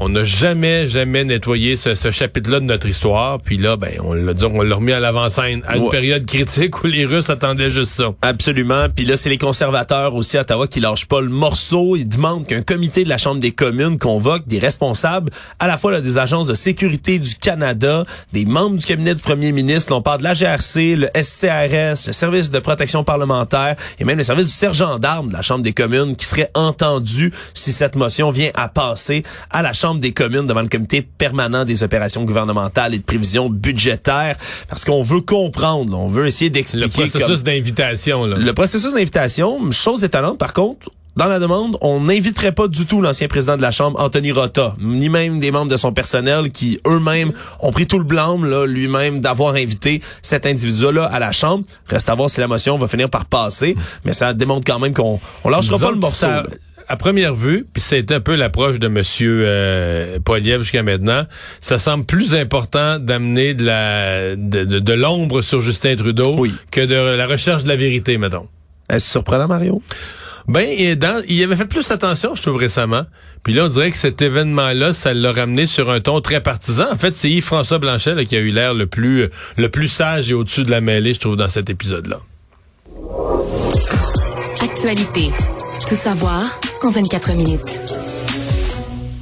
on 0.00 0.08
n'a 0.08 0.24
jamais 0.24 0.88
jamais 0.88 1.22
nettoyé 1.22 1.76
ce, 1.76 1.94
ce 1.94 2.10
chapitre-là 2.10 2.58
de 2.58 2.64
notre 2.64 2.88
histoire. 2.88 3.40
Puis 3.40 3.56
là, 3.56 3.76
ben, 3.76 3.92
on 4.02 4.12
l'a 4.12 4.34
dit, 4.34 4.44
on 4.44 4.60
l'a 4.60 4.74
remis 4.74 4.90
à 4.90 4.98
l'avant-scène 4.98 5.62
à 5.68 5.76
une 5.76 5.88
période 5.88 6.26
critique 6.26 6.82
où 6.82 6.88
les 6.88 7.04
Russes 7.06 7.30
attendaient 7.30 7.70
juste 7.70 7.92
ça. 7.92 8.06
Absolument. 8.22 8.88
Puis 8.94 9.04
là, 9.04 9.16
c'est 9.16 9.30
les 9.30 9.38
conservateurs 9.38 10.16
aussi 10.16 10.36
à 10.36 10.40
Ottawa 10.40 10.66
qui 10.66 10.80
lâchent 10.80 11.06
pas 11.06 11.20
le 11.20 11.28
morceau. 11.28 11.94
Ils 11.94 12.08
demandent 12.08 12.46
qu'un 12.48 12.62
comité 12.62 13.04
de 13.04 13.08
la 13.08 13.18
Chambre 13.18 13.40
des 13.40 13.52
communes 13.52 13.98
convoque 13.98 14.48
des 14.48 14.58
responsables, 14.58 15.30
à 15.60 15.68
la 15.68 15.78
fois 15.78 15.92
là, 15.92 16.00
des 16.00 16.18
agences 16.18 16.48
de 16.48 16.54
sécurité 16.54 17.20
du 17.20 17.36
Canada, 17.36 18.02
des 18.32 18.46
membres 18.46 18.78
du 18.78 18.84
cabinet 18.84 19.14
du 19.14 19.22
premier 19.22 19.52
ministre. 19.52 19.92
Là, 19.92 19.98
on 19.98 20.02
parle 20.02 20.18
de 20.18 20.24
la 20.24 20.34
GRC, 20.34 20.96
le 20.96 21.08
SCRS, 21.14 22.08
le 22.08 22.12
service 22.12 22.50
de 22.50 22.58
protection 22.58 23.04
parlementaire 23.04 23.43
et 23.98 24.04
même 24.04 24.18
le 24.18 24.24
service 24.24 24.46
du 24.46 24.52
sergent 24.52 24.98
d'armes 24.98 25.28
de 25.28 25.32
la 25.34 25.42
Chambre 25.42 25.62
des 25.62 25.72
communes 25.72 26.16
qui 26.16 26.26
serait 26.26 26.50
entendu 26.54 27.32
si 27.54 27.72
cette 27.72 27.96
motion 27.96 28.30
vient 28.30 28.50
à 28.54 28.68
passer 28.68 29.22
à 29.50 29.62
la 29.62 29.72
Chambre 29.72 30.00
des 30.00 30.12
communes 30.12 30.46
devant 30.46 30.62
le 30.62 30.68
comité 30.68 31.02
permanent 31.02 31.64
des 31.64 31.82
opérations 31.82 32.24
gouvernementales 32.24 32.94
et 32.94 32.98
de 32.98 33.02
prévision 33.04 33.48
budgétaire 33.50 34.36
parce 34.68 34.84
qu'on 34.84 35.02
veut 35.02 35.20
comprendre, 35.20 35.96
on 35.98 36.08
veut 36.08 36.26
essayer 36.26 36.48
Le 36.48 36.54
d'expliquer 36.54 36.88
processus 36.88 37.26
comme- 37.26 37.36
d'invitation, 37.42 38.24
là. 38.26 38.36
le 38.36 38.52
processus 38.52 38.92
d'invitation, 38.92 39.70
chose 39.70 40.04
étonnante, 40.04 40.38
par 40.38 40.52
contre, 40.52 40.90
dans 41.16 41.26
la 41.26 41.38
demande, 41.38 41.76
on 41.80 42.00
n'inviterait 42.00 42.52
pas 42.52 42.66
du 42.68 42.86
tout 42.86 43.00
l'ancien 43.00 43.28
président 43.28 43.56
de 43.56 43.62
la 43.62 43.70
Chambre, 43.70 44.00
Anthony 44.00 44.32
Rota, 44.32 44.74
ni 44.80 45.08
même 45.08 45.38
des 45.40 45.50
membres 45.52 45.70
de 45.70 45.76
son 45.76 45.92
personnel 45.92 46.50
qui 46.50 46.80
eux-mêmes 46.86 47.32
ont 47.60 47.70
pris 47.70 47.86
tout 47.86 47.98
le 47.98 48.04
blâme, 48.04 48.44
là, 48.44 48.66
lui-même, 48.66 49.20
d'avoir 49.20 49.54
invité 49.54 50.00
cet 50.22 50.44
individu-là 50.46 51.04
à 51.04 51.18
la 51.20 51.30
Chambre. 51.32 51.64
Reste 51.88 52.08
à 52.10 52.14
voir 52.14 52.28
si 52.30 52.40
la 52.40 52.48
motion 52.48 52.76
va 52.78 52.88
finir 52.88 53.08
par 53.08 53.26
passer, 53.26 53.76
mais 54.04 54.12
ça 54.12 54.34
démontre 54.34 54.64
quand 54.66 54.78
même 54.80 54.92
qu'on 54.92 55.20
on 55.44 55.48
lâchera 55.48 55.76
Disons 55.76 55.86
pas 55.86 55.92
le 55.92 55.98
morceau. 56.00 56.16
ça- 56.26 56.42
à 56.86 56.96
première 56.98 57.34
vue, 57.34 57.64
puis 57.72 57.80
c'est 57.82 58.12
un 58.12 58.20
peu 58.20 58.34
l'approche 58.34 58.78
de 58.78 58.88
Monsieur 58.88 59.42
euh, 59.46 60.18
Poiliev 60.22 60.58
jusqu'à 60.60 60.82
maintenant, 60.82 61.24
ça 61.62 61.78
semble 61.78 62.04
plus 62.04 62.34
important 62.34 62.98
d'amener 62.98 63.54
de 63.54 63.64
la 63.64 64.36
de, 64.36 64.64
de- 64.64 64.80
de 64.80 64.92
l'ombre 64.92 65.40
sur 65.40 65.62
Justin 65.62 65.96
Trudeau 65.96 66.34
Oui. 66.36 66.52
que 66.70 66.82
de 66.82 66.94
la 67.16 67.26
recherche 67.26 67.62
de 67.62 67.68
la 67.68 67.76
vérité, 67.76 68.18
mettons. 68.18 68.48
Est-ce 68.90 69.08
surprenant, 69.12 69.48
Mario? 69.48 69.80
Ben, 70.46 70.66
il 70.68 71.42
avait 71.42 71.56
fait 71.56 71.64
plus 71.64 71.90
attention, 71.90 72.34
je 72.34 72.42
trouve, 72.42 72.56
récemment. 72.56 73.04
Puis 73.42 73.52
là, 73.52 73.64
on 73.64 73.68
dirait 73.68 73.90
que 73.90 73.96
cet 73.96 74.22
événement-là, 74.22 74.92
ça 74.92 75.12
l'a 75.12 75.32
ramené 75.32 75.66
sur 75.66 75.90
un 75.90 76.00
ton 76.00 76.20
très 76.20 76.42
partisan. 76.42 76.86
En 76.90 76.96
fait, 76.96 77.14
c'est 77.14 77.30
Yves-François 77.30 77.78
Blanchet 77.78 78.24
qui 78.26 78.36
a 78.36 78.40
eu 78.40 78.50
l'air 78.50 78.74
le 78.74 78.86
plus, 78.86 79.28
le 79.56 79.68
plus 79.68 79.88
sage 79.88 80.30
et 80.30 80.34
au-dessus 80.34 80.62
de 80.62 80.70
la 80.70 80.80
mêlée, 80.80 81.14
je 81.14 81.20
trouve, 81.20 81.36
dans 81.36 81.48
cet 81.48 81.68
épisode-là. 81.70 82.20
Actualité. 84.62 85.30
Tout 85.86 85.94
savoir 85.94 86.60
en 86.82 86.90
24 86.90 87.32
minutes. 87.36 88.03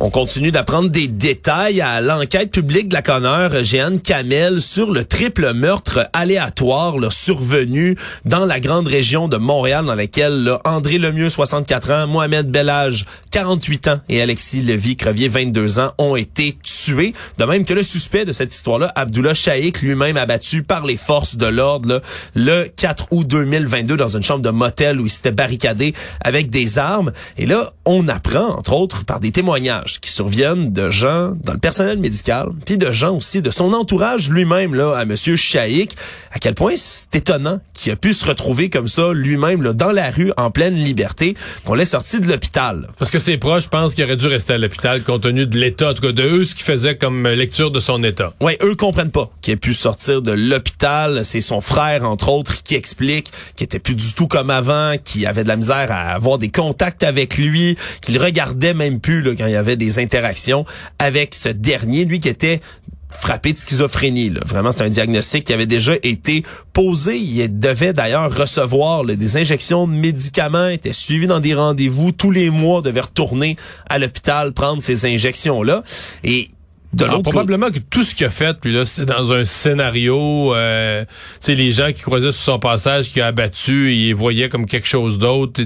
On 0.04 0.10
continue 0.10 0.50
d'apprendre 0.50 0.88
des 0.88 1.06
détails 1.06 1.80
à 1.80 2.00
l'enquête 2.00 2.50
publique 2.50 2.88
de 2.88 2.94
la 2.94 3.02
conneure 3.02 3.62
Jeanne 3.62 4.00
Kamel 4.00 4.60
sur 4.60 4.90
le 4.90 5.04
triple 5.04 5.52
meurtre 5.52 6.10
aléatoire 6.12 6.98
là, 6.98 7.08
survenu 7.08 7.96
dans 8.24 8.44
la 8.44 8.58
grande 8.58 8.88
région 8.88 9.28
de 9.28 9.36
Montréal 9.36 9.84
dans 9.84 9.94
laquelle 9.94 10.42
là, 10.42 10.58
André 10.64 10.98
Lemieux, 10.98 11.30
64 11.30 11.90
ans, 11.92 12.06
Mohamed 12.08 12.50
Bellage, 12.50 13.06
48 13.30 13.88
ans 13.88 14.00
et 14.08 14.20
Alexis 14.20 14.62
Levy-Crevier, 14.62 15.28
22 15.28 15.78
ans, 15.78 15.92
ont 15.98 16.16
été 16.16 16.58
tués. 16.64 17.14
De 17.38 17.44
même 17.44 17.64
que 17.64 17.72
le 17.72 17.84
suspect 17.84 18.24
de 18.24 18.32
cette 18.32 18.52
histoire-là, 18.52 18.90
Abdullah 18.96 19.34
Shaikh, 19.34 19.82
lui-même 19.82 20.16
abattu 20.16 20.64
par 20.64 20.84
les 20.84 20.96
forces 20.96 21.36
de 21.36 21.46
l'ordre 21.46 22.02
le 22.34 22.64
4 22.76 23.06
août 23.12 23.24
2022 23.28 23.96
dans 23.96 24.16
une 24.16 24.24
chambre 24.24 24.42
de 24.42 24.50
motel 24.50 25.00
où 25.00 25.06
il 25.06 25.10
s'était 25.10 25.30
barricadé 25.30 25.94
avec 26.22 26.50
des 26.50 26.80
armes. 26.80 27.12
Et 27.38 27.46
là, 27.46 27.72
on 27.84 28.08
apprend, 28.08 28.48
entre 28.58 28.72
autres, 28.72 29.04
par 29.04 29.20
des 29.20 29.30
témoignages 29.30 29.91
qui 30.00 30.10
surviennent 30.10 30.72
de 30.72 30.90
gens 30.90 31.32
dans 31.42 31.52
le 31.52 31.58
personnel 31.58 31.98
médical, 31.98 32.48
puis 32.66 32.78
de 32.78 32.92
gens 32.92 33.16
aussi 33.16 33.42
de 33.42 33.50
son 33.50 33.72
entourage 33.72 34.30
lui-même, 34.30 34.74
là, 34.74 34.96
à 34.96 35.04
Monsieur 35.04 35.36
Chaïk, 35.36 35.96
à 36.30 36.38
quel 36.38 36.54
point 36.54 36.74
c'est 36.76 37.14
étonnant 37.14 37.60
qu'il 37.74 37.92
a 37.92 37.96
pu 37.96 38.12
se 38.12 38.24
retrouver 38.24 38.70
comme 38.70 38.88
ça 38.88 39.12
lui-même, 39.12 39.62
là, 39.62 39.72
dans 39.72 39.92
la 39.92 40.10
rue, 40.10 40.32
en 40.36 40.50
pleine 40.50 40.74
liberté, 40.74 41.36
qu'on 41.64 41.74
l'ait 41.74 41.84
sorti 41.84 42.20
de 42.20 42.26
l'hôpital. 42.26 42.88
Parce 42.98 43.10
que 43.10 43.18
ses 43.18 43.38
proches 43.38 43.68
pensent 43.68 43.94
qu'il 43.94 44.04
aurait 44.04 44.16
dû 44.16 44.26
rester 44.26 44.52
à 44.52 44.58
l'hôpital 44.58 45.02
compte 45.02 45.22
tenu 45.22 45.46
de 45.46 45.58
l'état, 45.58 45.90
en 45.90 45.94
tout 45.94 46.02
cas 46.02 46.12
de 46.12 46.22
eux, 46.22 46.44
ce 46.44 46.54
qu'ils 46.54 46.64
faisaient 46.64 46.96
comme 46.96 47.26
lecture 47.28 47.70
de 47.70 47.80
son 47.80 48.02
état. 48.04 48.32
Ouais, 48.40 48.58
eux 48.62 48.74
comprennent 48.74 49.10
pas 49.10 49.30
qu'il 49.40 49.54
ait 49.54 49.56
pu 49.56 49.74
sortir 49.74 50.22
de 50.22 50.32
l'hôpital. 50.32 51.24
C'est 51.24 51.40
son 51.40 51.60
frère, 51.60 52.04
entre 52.04 52.28
autres, 52.28 52.62
qui 52.62 52.74
explique 52.74 53.30
qu'il 53.56 53.64
était 53.64 53.78
plus 53.78 53.94
du 53.94 54.12
tout 54.12 54.26
comme 54.26 54.50
avant, 54.50 54.94
qu'il 55.02 55.26
avait 55.26 55.42
de 55.42 55.48
la 55.48 55.56
misère 55.56 55.90
à 55.90 56.12
avoir 56.12 56.38
des 56.38 56.50
contacts 56.50 57.02
avec 57.02 57.38
lui, 57.38 57.76
qu'il 58.00 58.18
regardait 58.18 58.74
même 58.74 59.00
plus 59.00 59.22
là, 59.22 59.32
quand 59.36 59.46
il 59.46 59.52
y 59.52 59.56
avait 59.56 59.76
des 59.76 59.81
interactions 59.98 60.64
avec 60.98 61.34
ce 61.34 61.48
dernier, 61.48 62.04
lui 62.04 62.20
qui 62.20 62.28
était 62.28 62.60
frappé 63.12 63.52
de 63.52 63.58
schizophrénie. 63.58 64.30
Là. 64.30 64.40
Vraiment, 64.46 64.72
c'est 64.72 64.82
un 64.82 64.88
diagnostic 64.88 65.44
qui 65.44 65.52
avait 65.52 65.66
déjà 65.66 65.94
été 66.02 66.42
posé. 66.72 67.16
Il 67.16 67.60
devait 67.60 67.92
d'ailleurs 67.92 68.34
recevoir 68.34 69.04
là, 69.04 69.14
des 69.14 69.36
injections 69.36 69.86
de 69.86 69.92
médicaments, 69.92 70.68
était 70.68 70.92
suivi 70.92 71.26
dans 71.26 71.40
des 71.40 71.54
rendez-vous 71.54 72.12
tous 72.12 72.30
les 72.30 72.50
mois, 72.50 72.82
devait 72.82 73.00
retourner 73.00 73.56
à 73.88 73.98
l'hôpital 73.98 74.52
prendre 74.52 74.82
ces 74.82 75.06
injections-là. 75.06 75.82
Et 76.24 76.50
de 76.92 77.04
Alors, 77.04 77.22
probablement 77.22 77.70
que 77.70 77.78
tout 77.78 78.02
ce 78.02 78.14
qu'il 78.14 78.26
a 78.26 78.30
fait, 78.30 78.58
puis 78.60 78.70
là, 78.72 78.84
c'était 78.84 79.06
dans 79.06 79.32
un 79.32 79.46
scénario, 79.46 80.54
euh, 80.54 81.04
tu 81.04 81.10
sais, 81.40 81.54
les 81.54 81.72
gens 81.72 81.90
qui 81.90 82.02
croisaient 82.02 82.32
sur 82.32 82.42
son 82.42 82.58
passage, 82.58 83.08
qui 83.08 83.20
a 83.22 83.28
abattu, 83.28 83.94
ils 83.94 84.14
voyaient 84.14 84.50
comme 84.50 84.66
quelque 84.66 84.88
chose 84.88 85.18
d'autre. 85.18 85.62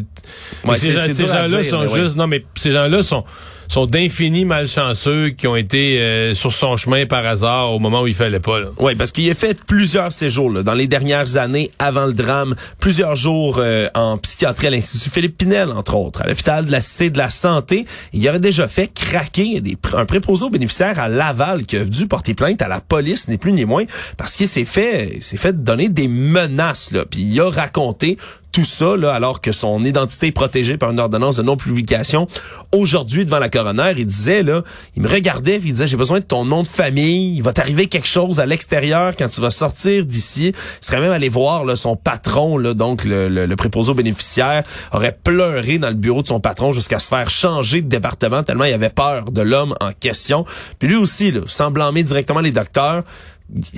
Ouais, 0.65 0.77
ces 0.77 0.97
ces 0.97 1.27
gens-là 1.27 1.65
sont 1.65 1.81
ouais. 1.81 2.01
juste, 2.01 2.15
non, 2.15 2.29
mais 2.29 2.45
ces 2.57 2.71
gens-là 2.71 3.03
sont, 3.03 3.25
sont 3.69 3.87
d'infinis 3.87 4.45
malchanceux 4.45 5.31
qui 5.31 5.47
ont 5.47 5.57
été 5.57 6.01
euh, 6.01 6.35
sur 6.35 6.53
son 6.53 6.77
chemin 6.77 7.07
par 7.07 7.27
hasard 7.27 7.73
au 7.73 7.79
moment 7.79 8.03
où 8.03 8.07
il 8.07 8.15
fallait 8.15 8.41
pas. 8.41 8.61
Oui, 8.79 8.95
parce 8.95 9.11
qu'il 9.11 9.31
a 9.31 9.35
fait 9.35 9.59
plusieurs 9.59 10.13
séjours 10.13 10.51
dans 10.63 10.75
les 10.75 10.87
dernières 10.87 11.37
années 11.37 11.71
avant 11.79 12.07
le 12.07 12.13
drame, 12.13 12.55
plusieurs 12.81 13.15
jours 13.15 13.57
euh, 13.59 13.89
en 13.95 14.19
psychiatrie 14.19 14.69
à 14.69 14.71
l'Institut 14.71 15.11
Philippe 15.11 15.39
Pinel, 15.39 15.71
entre 15.71 15.97
autres, 15.97 16.23
à 16.23 16.27
l'hôpital 16.27 16.67
de 16.67 16.73
la 16.73 16.81
Cité 16.81 17.11
de 17.11 17.19
la 17.19 17.31
Santé. 17.31 17.87
Il 18.13 18.27
aurait 18.29 18.41
déjà 18.41 18.69
fait 18.69 18.89
craquer 18.89 19.61
des, 19.61 19.77
un 19.95 20.05
préposé 20.05 20.45
aux 20.45 20.51
bénéficiaires 20.51 20.99
à 20.99 21.09
Laval 21.09 21.65
qui 21.65 21.77
a 21.77 21.85
dû 21.85 22.07
porter 22.07 22.35
plainte 22.35 22.63
à 22.63 22.69
la 22.69 22.81
police, 22.81 23.29
ni 23.29 23.39
plus 23.39 23.53
ni 23.53 23.65
moins, 23.65 23.85
parce 24.17 24.37
qu'il 24.37 24.47
s'est 24.47 24.65
fait, 24.65 25.19
fait 25.21 25.63
donner 25.63 25.89
des 25.89 26.09
menaces. 26.09 26.93
Là. 26.93 27.05
Puis 27.09 27.21
il 27.21 27.41
a 27.41 27.51
raconté 27.51 28.17
tout 28.57 28.65
ça, 28.65 28.97
là, 28.97 29.13
alors 29.13 29.43
que 29.43 29.53
son 29.53 29.85
identité 29.85 30.29
est 30.29 30.33
protégée 30.33 30.79
par 30.79 30.91
une 30.91 30.99
ordonnance 30.99 31.37
de 31.37 31.43
non-publication. 31.43 32.27
Aujourd'hui, 32.73 33.27
devant 33.27 33.39
la 33.39 33.51
coroner, 33.51 33.93
il 33.99 34.07
disait, 34.07 34.43
là, 34.43 34.63
il 34.97 35.03
me 35.03 35.09
regardait, 35.09 35.57
il 35.57 35.73
disait, 35.75 35.87
j'ai 35.87 35.99
besoin 35.99 36.21
de 36.21 36.25
ton 36.25 36.47
nom 36.47 36.63
de 36.63 36.69
famille, 36.69 37.37
il 37.37 37.43
va 37.43 37.53
t'arriver 37.53 37.87
quelque 37.87 38.09
chose 38.09 38.41
à 38.41 38.47
l'extérieur 38.47 39.13
quand 39.15 39.29
tu 39.29 39.43
vas 39.43 39.51
sortir 39.51 40.07
d'ici. 40.07 40.55
Il 40.55 40.87
serait 40.87 41.01
même 41.01 41.13
allé 41.13 41.29
voir 41.29 41.67
là, 41.67 41.77
son 41.77 41.97
patron, 41.97 42.57
là, 42.57 42.73
donc 42.73 43.05
le, 43.05 43.29
le, 43.29 43.45
le 43.45 43.57
préposé 43.57 43.91
aux 43.91 43.95
bénéficiaires, 43.95 44.63
aurait 44.91 45.19
pleuré 45.23 45.77
dans 45.77 45.89
le 45.89 45.95
bureau 45.95 46.23
de 46.23 46.29
son 46.29 46.41
patron 46.41 46.73
jusqu'à 46.73 46.99
se 46.99 47.09
faire 47.09 47.29
changer 47.29 47.83
de 47.83 47.89
département 47.89 48.43
tellement 48.43 48.65
il 48.65 48.73
avait 48.73 48.89
peur 48.89 49.33
de 49.33 49.43
l'homme 49.43 49.75
en 49.83 49.93
question. 49.93 50.47
Puis 50.79 50.89
lui 50.89 50.97
aussi, 50.97 51.31
là, 51.31 51.41
sans 51.47 51.71
blâmer 51.71 52.03
directement 52.03 52.41
les 52.41 52.53
docteurs, 52.53 53.05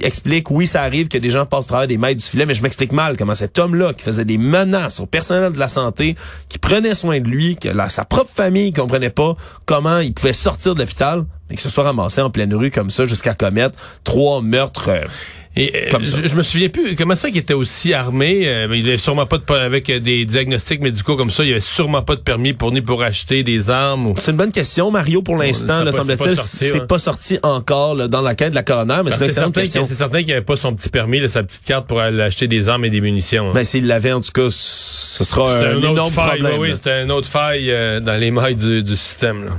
explique, 0.03 0.51
oui, 0.51 0.67
ça 0.67 0.83
arrive 0.83 1.09
que 1.09 1.19
des 1.19 1.31
gens 1.31 1.47
passent 1.47 1.67
au 1.67 1.69
travers 1.69 1.87
des 1.87 1.99
mailles 1.99 2.17
du 2.17 2.25
filet, 2.25 2.47
mais 2.47 2.55
je 2.55 2.63
m'explique 2.63 2.93
mal 2.93 3.17
comment 3.17 3.35
cet 3.35 3.59
homme-là, 3.59 3.93
qui 3.93 4.03
faisait 4.03 4.25
des 4.25 4.39
menaces 4.39 5.01
au 5.01 5.07
personnel 5.07 5.53
de 5.53 5.59
la 5.59 5.69
santé, 5.69 6.17
qui 6.49 6.59
prenait 6.59 6.95
soin 6.95 7.21
de 7.21 7.29
lui, 7.29 7.57
que 7.57 7.69
sa 7.89 8.05
propre 8.05 8.31
famille 8.31 8.73
comprenait 8.73 9.11
pas 9.11 9.37
comment 9.67 9.99
il 9.99 10.15
pouvait 10.15 10.33
sortir 10.33 10.75
de 10.75 10.81
l'hôpital, 10.81 11.25
mais 11.49 11.57
qu'il 11.57 11.63
se 11.63 11.69
soit 11.69 11.85
ramassé 11.85 12.21
en 12.21 12.31
pleine 12.31 12.55
rue 12.55 12.71
comme 12.71 12.91
ça 12.91 13.05
jusqu'à 13.05 13.35
commettre 13.35 13.79
trois 14.05 14.43
meurtres. 14.43 14.89
Euh, 14.89 15.05
et, 15.59 15.73
euh, 15.75 15.91
Comme 15.91 16.05
ça. 16.05 16.19
Je, 16.23 16.35
me 16.37 16.43
souviens 16.43 16.69
plus 16.69 16.95
comment 16.95 17.17
ça 17.17 17.29
qu'il 17.29 17.39
était 17.39 17.55
aussi 17.55 17.93
armé. 17.93 18.47
Euh, 18.47 18.69
il 18.77 18.87
avait 18.87 18.97
sûrement 18.97 19.27
pas 19.27 19.39
de 19.39 19.53
avec 19.55 19.91
des 19.91 20.25
diagnostics 20.25 20.81
médicaux 20.81 21.17
comme 21.17 21.31
ça. 21.31 21.43
Il 21.45 21.51
avait 21.51 21.61
sûrement 21.61 22.03
pas 22.03 22.15
de 22.15 22.21
permis 22.21 22.53
pour 22.53 22.71
ni 22.71 22.81
pour 22.81 23.03
acheter 23.03 23.43
des 23.43 23.69
armes. 23.69 24.13
C'est 24.17 24.31
une 24.31 24.37
bonne 24.37 24.53
question, 24.53 24.91
Mario. 24.91 25.21
Pour 25.21 25.37
l'instant, 25.37 25.83
le 25.83 25.91
semble-t-il, 25.91 26.37
c'est 26.37 26.87
pas 26.87 26.99
sorti 26.99 27.39
encore 27.43 27.97
là, 27.97 28.07
dans 28.07 28.23
la 28.23 28.35
quête 28.35 28.51
de 28.51 28.55
la 28.55 28.63
coroner, 28.63 29.01
mais 29.05 29.11
c'est 29.11 29.25
excellente 29.25 29.55
question. 29.55 29.85
C'est 29.85 29.95
certain 29.95 30.23
qu'il 30.23 30.33
avait 30.33 30.43
pas 30.43 30.57
son 30.57 30.75
petit 30.75 30.91
permis, 30.91 31.19
là, 31.19 31.29
sa 31.29 31.43
petite 31.43 31.65
carte 31.65 31.87
pour 31.87 32.01
aller 32.01 32.23
acheter 32.23 32.47
des 32.47 32.69
armes 32.69 32.85
et 32.85 32.91
des 32.91 33.01
munitions. 33.01 33.51
Hein. 33.51 33.53
Ben 33.55 33.65
s'il 33.65 33.87
l'avait, 33.87 34.13
en 34.13 34.21
tout 34.21 34.33
cas, 34.33 34.49
ce 34.51 35.25
sera 35.25 35.53
un, 35.53 35.77
un 35.77 35.83
énorme 35.83 36.13
faille, 36.13 36.41
problème. 36.41 36.61
Oui, 36.61 36.71
c'était 36.75 37.03
une 37.03 37.11
autre 37.11 37.29
faille 37.29 37.71
euh, 37.71 38.01
dans 38.01 38.17
les 38.17 38.31
mailles 38.31 38.57
du, 38.57 38.83
du 38.83 38.97
système. 38.97 39.45
Là. 39.45 39.53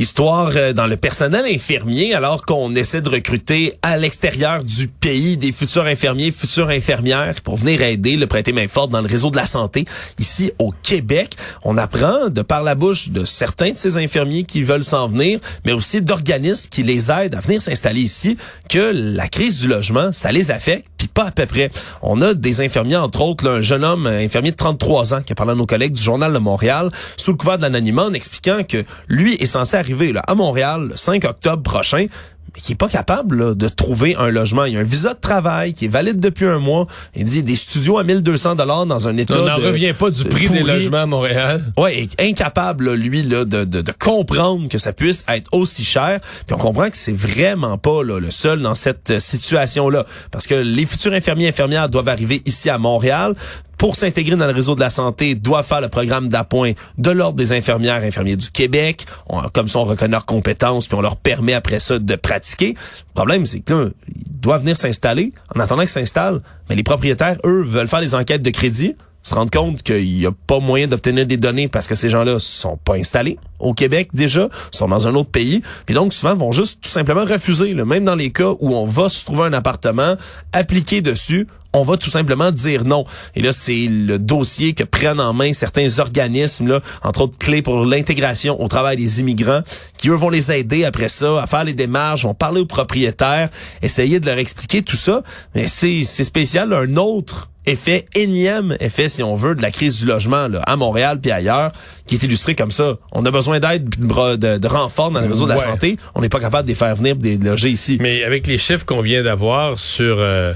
Histoire 0.00 0.52
euh, 0.56 0.72
dans 0.72 0.86
le 0.86 0.96
personnel 0.96 1.44
infirmier, 1.44 2.14
alors 2.14 2.46
qu'on 2.46 2.74
essaie 2.74 3.02
de 3.02 3.10
recruter 3.10 3.74
à 3.82 3.98
l'extérieur 3.98 4.64
du 4.64 4.88
pays 4.88 5.36
des 5.36 5.52
futurs 5.52 5.84
infirmiers, 5.84 6.32
futures 6.32 6.70
infirmières 6.70 7.42
pour 7.42 7.58
venir 7.58 7.82
aider 7.82 8.16
le 8.16 8.26
prêter 8.26 8.54
main 8.54 8.66
forte 8.66 8.88
dans 8.88 9.02
le 9.02 9.06
réseau 9.06 9.30
de 9.30 9.36
la 9.36 9.44
santé 9.44 9.84
ici 10.18 10.52
au 10.58 10.72
Québec. 10.82 11.36
On 11.64 11.76
apprend 11.76 12.30
de 12.30 12.40
par 12.40 12.62
la 12.62 12.74
bouche 12.74 13.10
de 13.10 13.26
certains 13.26 13.72
de 13.72 13.76
ces 13.76 13.98
infirmiers 13.98 14.44
qui 14.44 14.62
veulent 14.62 14.84
s'en 14.84 15.06
venir, 15.06 15.38
mais 15.66 15.72
aussi 15.72 16.00
d'organismes 16.00 16.70
qui 16.70 16.82
les 16.82 17.10
aident 17.10 17.34
à 17.34 17.40
venir 17.40 17.60
s'installer 17.60 18.00
ici, 18.00 18.38
que 18.70 18.92
la 18.94 19.28
crise 19.28 19.60
du 19.60 19.68
logement, 19.68 20.14
ça 20.14 20.32
les 20.32 20.50
affecte, 20.50 20.86
puis 20.96 21.08
pas 21.08 21.24
à 21.24 21.30
peu 21.30 21.44
près. 21.44 21.70
On 22.00 22.22
a 22.22 22.32
des 22.32 22.62
infirmiers, 22.62 22.96
entre 22.96 23.20
autres, 23.20 23.44
là, 23.44 23.56
un 23.56 23.60
jeune 23.60 23.84
homme, 23.84 24.06
infirmier 24.06 24.52
de 24.52 24.56
33 24.56 25.12
ans, 25.12 25.20
qui 25.20 25.32
a 25.32 25.34
parlé 25.34 25.52
à 25.52 25.56
nos 25.56 25.66
collègues 25.66 25.92
du 25.92 26.02
Journal 26.02 26.32
de 26.32 26.38
Montréal, 26.38 26.90
sous 27.18 27.32
le 27.32 27.36
couvert 27.36 27.58
de 27.58 27.62
l'anonymat, 27.64 28.04
en 28.04 28.14
expliquant 28.14 28.62
que 28.66 28.82
lui 29.08 29.34
est 29.34 29.44
censé 29.44 29.76
là, 30.12 30.22
à 30.26 30.34
Montréal 30.34 30.88
le 30.90 30.96
5 30.96 31.24
octobre 31.24 31.62
prochain, 31.62 32.06
mais 32.54 32.60
qui 32.60 32.72
est 32.72 32.76
pas 32.76 32.88
capable 32.88 33.38
là, 33.38 33.54
de 33.54 33.68
trouver 33.68 34.16
un 34.16 34.30
logement. 34.30 34.64
Il 34.64 34.74
y 34.74 34.76
a 34.76 34.80
un 34.80 34.84
visa 34.84 35.14
de 35.14 35.20
travail 35.20 35.72
qui 35.72 35.84
est 35.84 35.88
valide 35.88 36.18
depuis 36.18 36.46
un 36.46 36.58
mois. 36.58 36.86
Il 37.14 37.24
dit 37.24 37.42
des 37.42 37.56
studios 37.56 37.98
à 37.98 38.04
1200 38.04 38.56
dollars 38.56 38.86
dans 38.86 39.06
un 39.06 39.16
état. 39.16 39.38
On 39.38 39.44
n'en 39.44 39.56
revient 39.56 39.92
pas 39.92 40.10
du 40.10 40.24
prix 40.24 40.48
des 40.48 40.62
logements 40.62 41.02
à 41.02 41.06
Montréal. 41.06 41.62
Ouais, 41.76 41.98
est 41.98 42.20
incapable 42.20 42.86
là, 42.86 42.96
lui 42.96 43.22
là 43.22 43.44
de, 43.44 43.64
de, 43.64 43.82
de, 43.82 43.92
comprendre 43.92 44.68
que 44.68 44.78
ça 44.78 44.92
puisse 44.92 45.24
être 45.28 45.48
aussi 45.52 45.84
cher. 45.84 46.20
Puis 46.46 46.54
on 46.54 46.58
comprend 46.58 46.90
que 46.90 46.96
c'est 46.96 47.16
vraiment 47.16 47.78
pas 47.78 48.02
là, 48.02 48.18
le 48.18 48.30
seul 48.30 48.60
dans 48.62 48.74
cette 48.74 49.20
situation 49.20 49.88
là, 49.88 50.04
parce 50.30 50.46
que 50.46 50.54
les 50.54 50.86
futurs 50.86 51.12
infirmiers 51.12 51.46
et 51.46 51.48
infirmières 51.48 51.88
doivent 51.88 52.08
arriver 52.08 52.42
ici 52.46 52.68
à 52.68 52.78
Montréal 52.78 53.34
pour 53.80 53.96
s'intégrer 53.96 54.36
dans 54.36 54.46
le 54.46 54.52
réseau 54.52 54.74
de 54.74 54.80
la 54.80 54.90
santé, 54.90 55.34
doit 55.34 55.62
faire 55.62 55.80
le 55.80 55.88
programme 55.88 56.28
d'appoint 56.28 56.72
de 56.98 57.10
l'Ordre 57.10 57.38
des 57.38 57.54
infirmières 57.54 58.02
infirmiers 58.04 58.36
du 58.36 58.50
Québec. 58.50 59.06
Comme 59.54 59.68
ça, 59.68 59.78
on 59.78 59.84
reconnaît 59.84 60.10
leurs 60.10 60.26
compétences, 60.26 60.86
puis 60.86 60.98
on 60.98 61.00
leur 61.00 61.16
permet 61.16 61.54
après 61.54 61.80
ça 61.80 61.98
de 61.98 62.14
pratiquer. 62.14 62.74
Le 62.74 63.14
problème, 63.14 63.46
c'est 63.46 63.60
que 63.60 63.94
ils 64.06 64.40
doivent 64.42 64.60
venir 64.60 64.76
s'installer. 64.76 65.32
En 65.56 65.60
attendant 65.60 65.80
qu'ils 65.80 65.88
s'installent, 65.88 66.42
mais 66.68 66.76
les 66.76 66.82
propriétaires, 66.82 67.38
eux, 67.46 67.62
veulent 67.62 67.88
faire 67.88 68.02
des 68.02 68.14
enquêtes 68.14 68.42
de 68.42 68.50
crédit 68.50 68.96
se 69.22 69.34
rendent 69.34 69.50
compte 69.50 69.82
qu'il 69.82 70.14
n'y 70.14 70.24
a 70.24 70.32
pas 70.46 70.60
moyen 70.60 70.86
d'obtenir 70.86 71.26
des 71.26 71.36
données 71.36 71.68
parce 71.68 71.86
que 71.86 71.94
ces 71.94 72.08
gens-là 72.08 72.38
sont 72.38 72.78
pas 72.78 72.94
installés 72.94 73.38
au 73.58 73.74
Québec 73.74 74.08
déjà, 74.14 74.48
sont 74.70 74.88
dans 74.88 75.06
un 75.06 75.14
autre 75.14 75.30
pays, 75.30 75.62
puis 75.84 75.94
donc 75.94 76.14
souvent 76.14 76.34
vont 76.34 76.52
juste 76.52 76.80
tout 76.82 76.88
simplement 76.88 77.26
refuser, 77.26 77.74
là, 77.74 77.84
même 77.84 78.04
dans 78.04 78.14
les 78.14 78.30
cas 78.30 78.52
où 78.60 78.74
on 78.74 78.86
va 78.86 79.10
se 79.10 79.24
trouver 79.24 79.44
un 79.44 79.52
appartement, 79.52 80.16
appliquer 80.54 81.02
dessus, 81.02 81.46
on 81.72 81.82
va 81.84 81.96
tout 81.96 82.10
simplement 82.10 82.50
dire 82.50 82.84
non. 82.84 83.04
Et 83.36 83.42
là, 83.42 83.52
c'est 83.52 83.86
le 83.88 84.18
dossier 84.18 84.72
que 84.72 84.84
prennent 84.84 85.20
en 85.20 85.32
main 85.32 85.52
certains 85.52 85.98
organismes, 85.98 86.68
là, 86.68 86.80
entre 87.02 87.22
autres 87.22 87.38
clés 87.38 87.62
pour 87.62 87.84
l'intégration 87.84 88.60
au 88.60 88.68
travail 88.68 88.96
des 88.96 89.20
immigrants, 89.20 89.60
qui 89.96 90.08
eux 90.08 90.14
vont 90.14 90.30
les 90.30 90.50
aider 90.50 90.84
après 90.84 91.08
ça 91.08 91.42
à 91.42 91.46
faire 91.46 91.64
les 91.64 91.72
démarches, 91.72 92.24
vont 92.24 92.34
parler 92.34 92.60
aux 92.60 92.66
propriétaires, 92.66 93.48
essayer 93.82 94.20
de 94.20 94.26
leur 94.26 94.38
expliquer 94.38 94.82
tout 94.82 94.96
ça. 94.96 95.22
Mais 95.54 95.66
c'est 95.66 96.02
spécial, 96.04 96.72
un 96.72 96.96
autre 96.96 97.50
effet, 97.66 98.06
énième 98.14 98.76
effet, 98.80 99.08
si 99.08 99.22
on 99.22 99.34
veut, 99.34 99.54
de 99.54 99.62
la 99.62 99.70
crise 99.70 99.98
du 99.98 100.06
logement 100.06 100.48
là, 100.48 100.62
à 100.66 100.76
Montréal 100.76 101.20
puis 101.20 101.30
ailleurs, 101.30 101.70
qui 102.06 102.16
est 102.16 102.22
illustré 102.22 102.54
comme 102.54 102.70
ça. 102.70 102.96
On 103.12 103.24
a 103.24 103.30
besoin 103.30 103.60
d'aide 103.60 103.88
de, 103.88 104.36
de, 104.36 104.58
de 104.58 104.66
renfort 104.66 105.10
dans 105.10 105.20
le 105.20 105.28
réseau 105.28 105.44
de 105.44 105.50
la 105.52 105.58
santé. 105.58 105.96
On 106.14 106.20
n'est 106.20 106.28
pas 106.28 106.40
capable 106.40 106.64
de 106.64 106.72
les 106.72 106.74
faire 106.74 106.96
venir 106.96 107.14
de 107.14 107.22
les 107.22 107.36
loger 107.36 107.70
ici. 107.70 107.98
Mais 108.00 108.24
avec 108.24 108.46
les 108.46 108.58
chiffres 108.58 108.84
qu'on 108.84 109.02
vient 109.02 109.22
d'avoir 109.22 109.78
sur... 109.78 110.16
Euh 110.18 110.52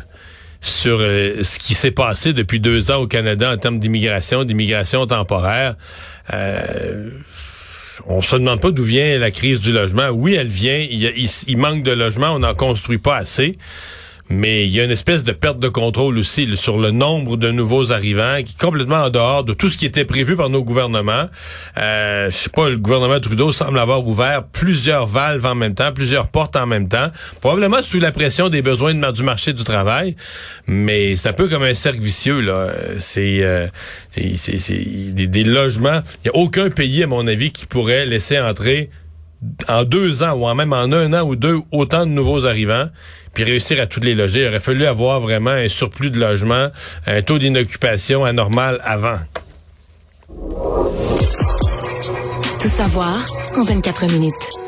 sur 0.64 0.98
euh, 1.00 1.42
ce 1.42 1.58
qui 1.58 1.74
s'est 1.74 1.90
passé 1.90 2.32
depuis 2.32 2.58
deux 2.58 2.90
ans 2.90 2.96
au 2.96 3.06
Canada 3.06 3.52
en 3.52 3.56
termes 3.58 3.78
d'immigration, 3.78 4.44
d'immigration 4.44 5.06
temporaire. 5.06 5.76
Euh, 6.32 7.10
on 8.06 8.22
se 8.22 8.36
demande 8.36 8.60
pas 8.60 8.70
d'où 8.70 8.82
vient 8.82 9.18
la 9.18 9.30
crise 9.30 9.60
du 9.60 9.72
logement. 9.72 10.08
Oui, 10.08 10.34
elle 10.34 10.48
vient. 10.48 10.78
Il, 10.78 11.58
manque 11.58 11.82
de 11.82 11.92
logements. 11.92 12.32
On 12.32 12.38
n'en 12.38 12.54
construit 12.54 12.98
pas 12.98 13.16
assez 13.16 13.58
mais 14.30 14.64
il 14.64 14.70
y 14.70 14.80
a 14.80 14.84
une 14.84 14.90
espèce 14.90 15.22
de 15.22 15.32
perte 15.32 15.58
de 15.58 15.68
contrôle 15.68 16.16
aussi 16.18 16.56
sur 16.56 16.78
le 16.78 16.90
nombre 16.90 17.36
de 17.36 17.50
nouveaux 17.50 17.92
arrivants 17.92 18.42
qui 18.44 18.52
est 18.52 18.60
complètement 18.60 19.04
en 19.04 19.10
dehors 19.10 19.44
de 19.44 19.52
tout 19.52 19.68
ce 19.68 19.76
qui 19.76 19.86
était 19.86 20.04
prévu 20.04 20.36
par 20.36 20.48
nos 20.48 20.62
gouvernements. 20.62 21.28
Euh, 21.76 22.30
je 22.30 22.36
sais 22.36 22.50
pas, 22.50 22.68
le 22.68 22.78
gouvernement 22.78 23.20
Trudeau 23.20 23.52
semble 23.52 23.78
avoir 23.78 24.06
ouvert 24.06 24.44
plusieurs 24.44 25.06
valves 25.06 25.44
en 25.44 25.54
même 25.54 25.74
temps, 25.74 25.92
plusieurs 25.92 26.28
portes 26.28 26.56
en 26.56 26.66
même 26.66 26.88
temps, 26.88 27.10
probablement 27.40 27.82
sous 27.82 28.00
la 28.00 28.12
pression 28.12 28.48
des 28.48 28.62
besoins 28.62 28.94
du 28.94 29.22
marché 29.22 29.52
du 29.52 29.64
travail, 29.64 30.16
mais 30.66 31.16
c'est 31.16 31.28
un 31.28 31.32
peu 31.32 31.48
comme 31.48 31.62
un 31.62 31.74
cercle 31.74 32.00
vicieux 32.00 32.40
là. 32.40 32.72
C'est 32.98 33.38
euh, 33.42 33.66
des, 34.16 35.26
des 35.26 35.44
logements. 35.44 36.00
Il 36.24 36.28
y 36.28 36.30
a 36.30 36.36
aucun 36.36 36.70
pays 36.70 37.02
à 37.02 37.06
mon 37.06 37.26
avis 37.26 37.50
qui 37.50 37.66
pourrait 37.66 38.06
laisser 38.06 38.38
entrer 38.38 38.90
en 39.68 39.84
deux 39.84 40.22
ans 40.22 40.32
ou 40.32 40.46
en 40.46 40.54
même 40.54 40.72
en 40.72 40.92
un 40.92 41.12
an 41.12 41.22
ou 41.22 41.36
deux 41.36 41.60
autant 41.72 42.06
de 42.06 42.10
nouveaux 42.10 42.46
arrivants 42.46 42.88
puis 43.34 43.44
réussir 43.44 43.80
à 43.80 43.86
toutes 43.86 44.04
les 44.04 44.14
loger. 44.14 44.42
Il 44.42 44.48
aurait 44.48 44.60
fallu 44.60 44.86
avoir 44.86 45.20
vraiment 45.20 45.50
un 45.50 45.68
surplus 45.68 46.10
de 46.10 46.18
logements, 46.18 46.68
un 47.06 47.22
taux 47.22 47.38
d'inoccupation 47.38 48.24
anormal 48.24 48.80
avant. 48.84 49.18
Tout 52.60 52.68
savoir 52.68 53.24
en 53.56 53.62
24 53.62 54.06
minutes. 54.12 54.63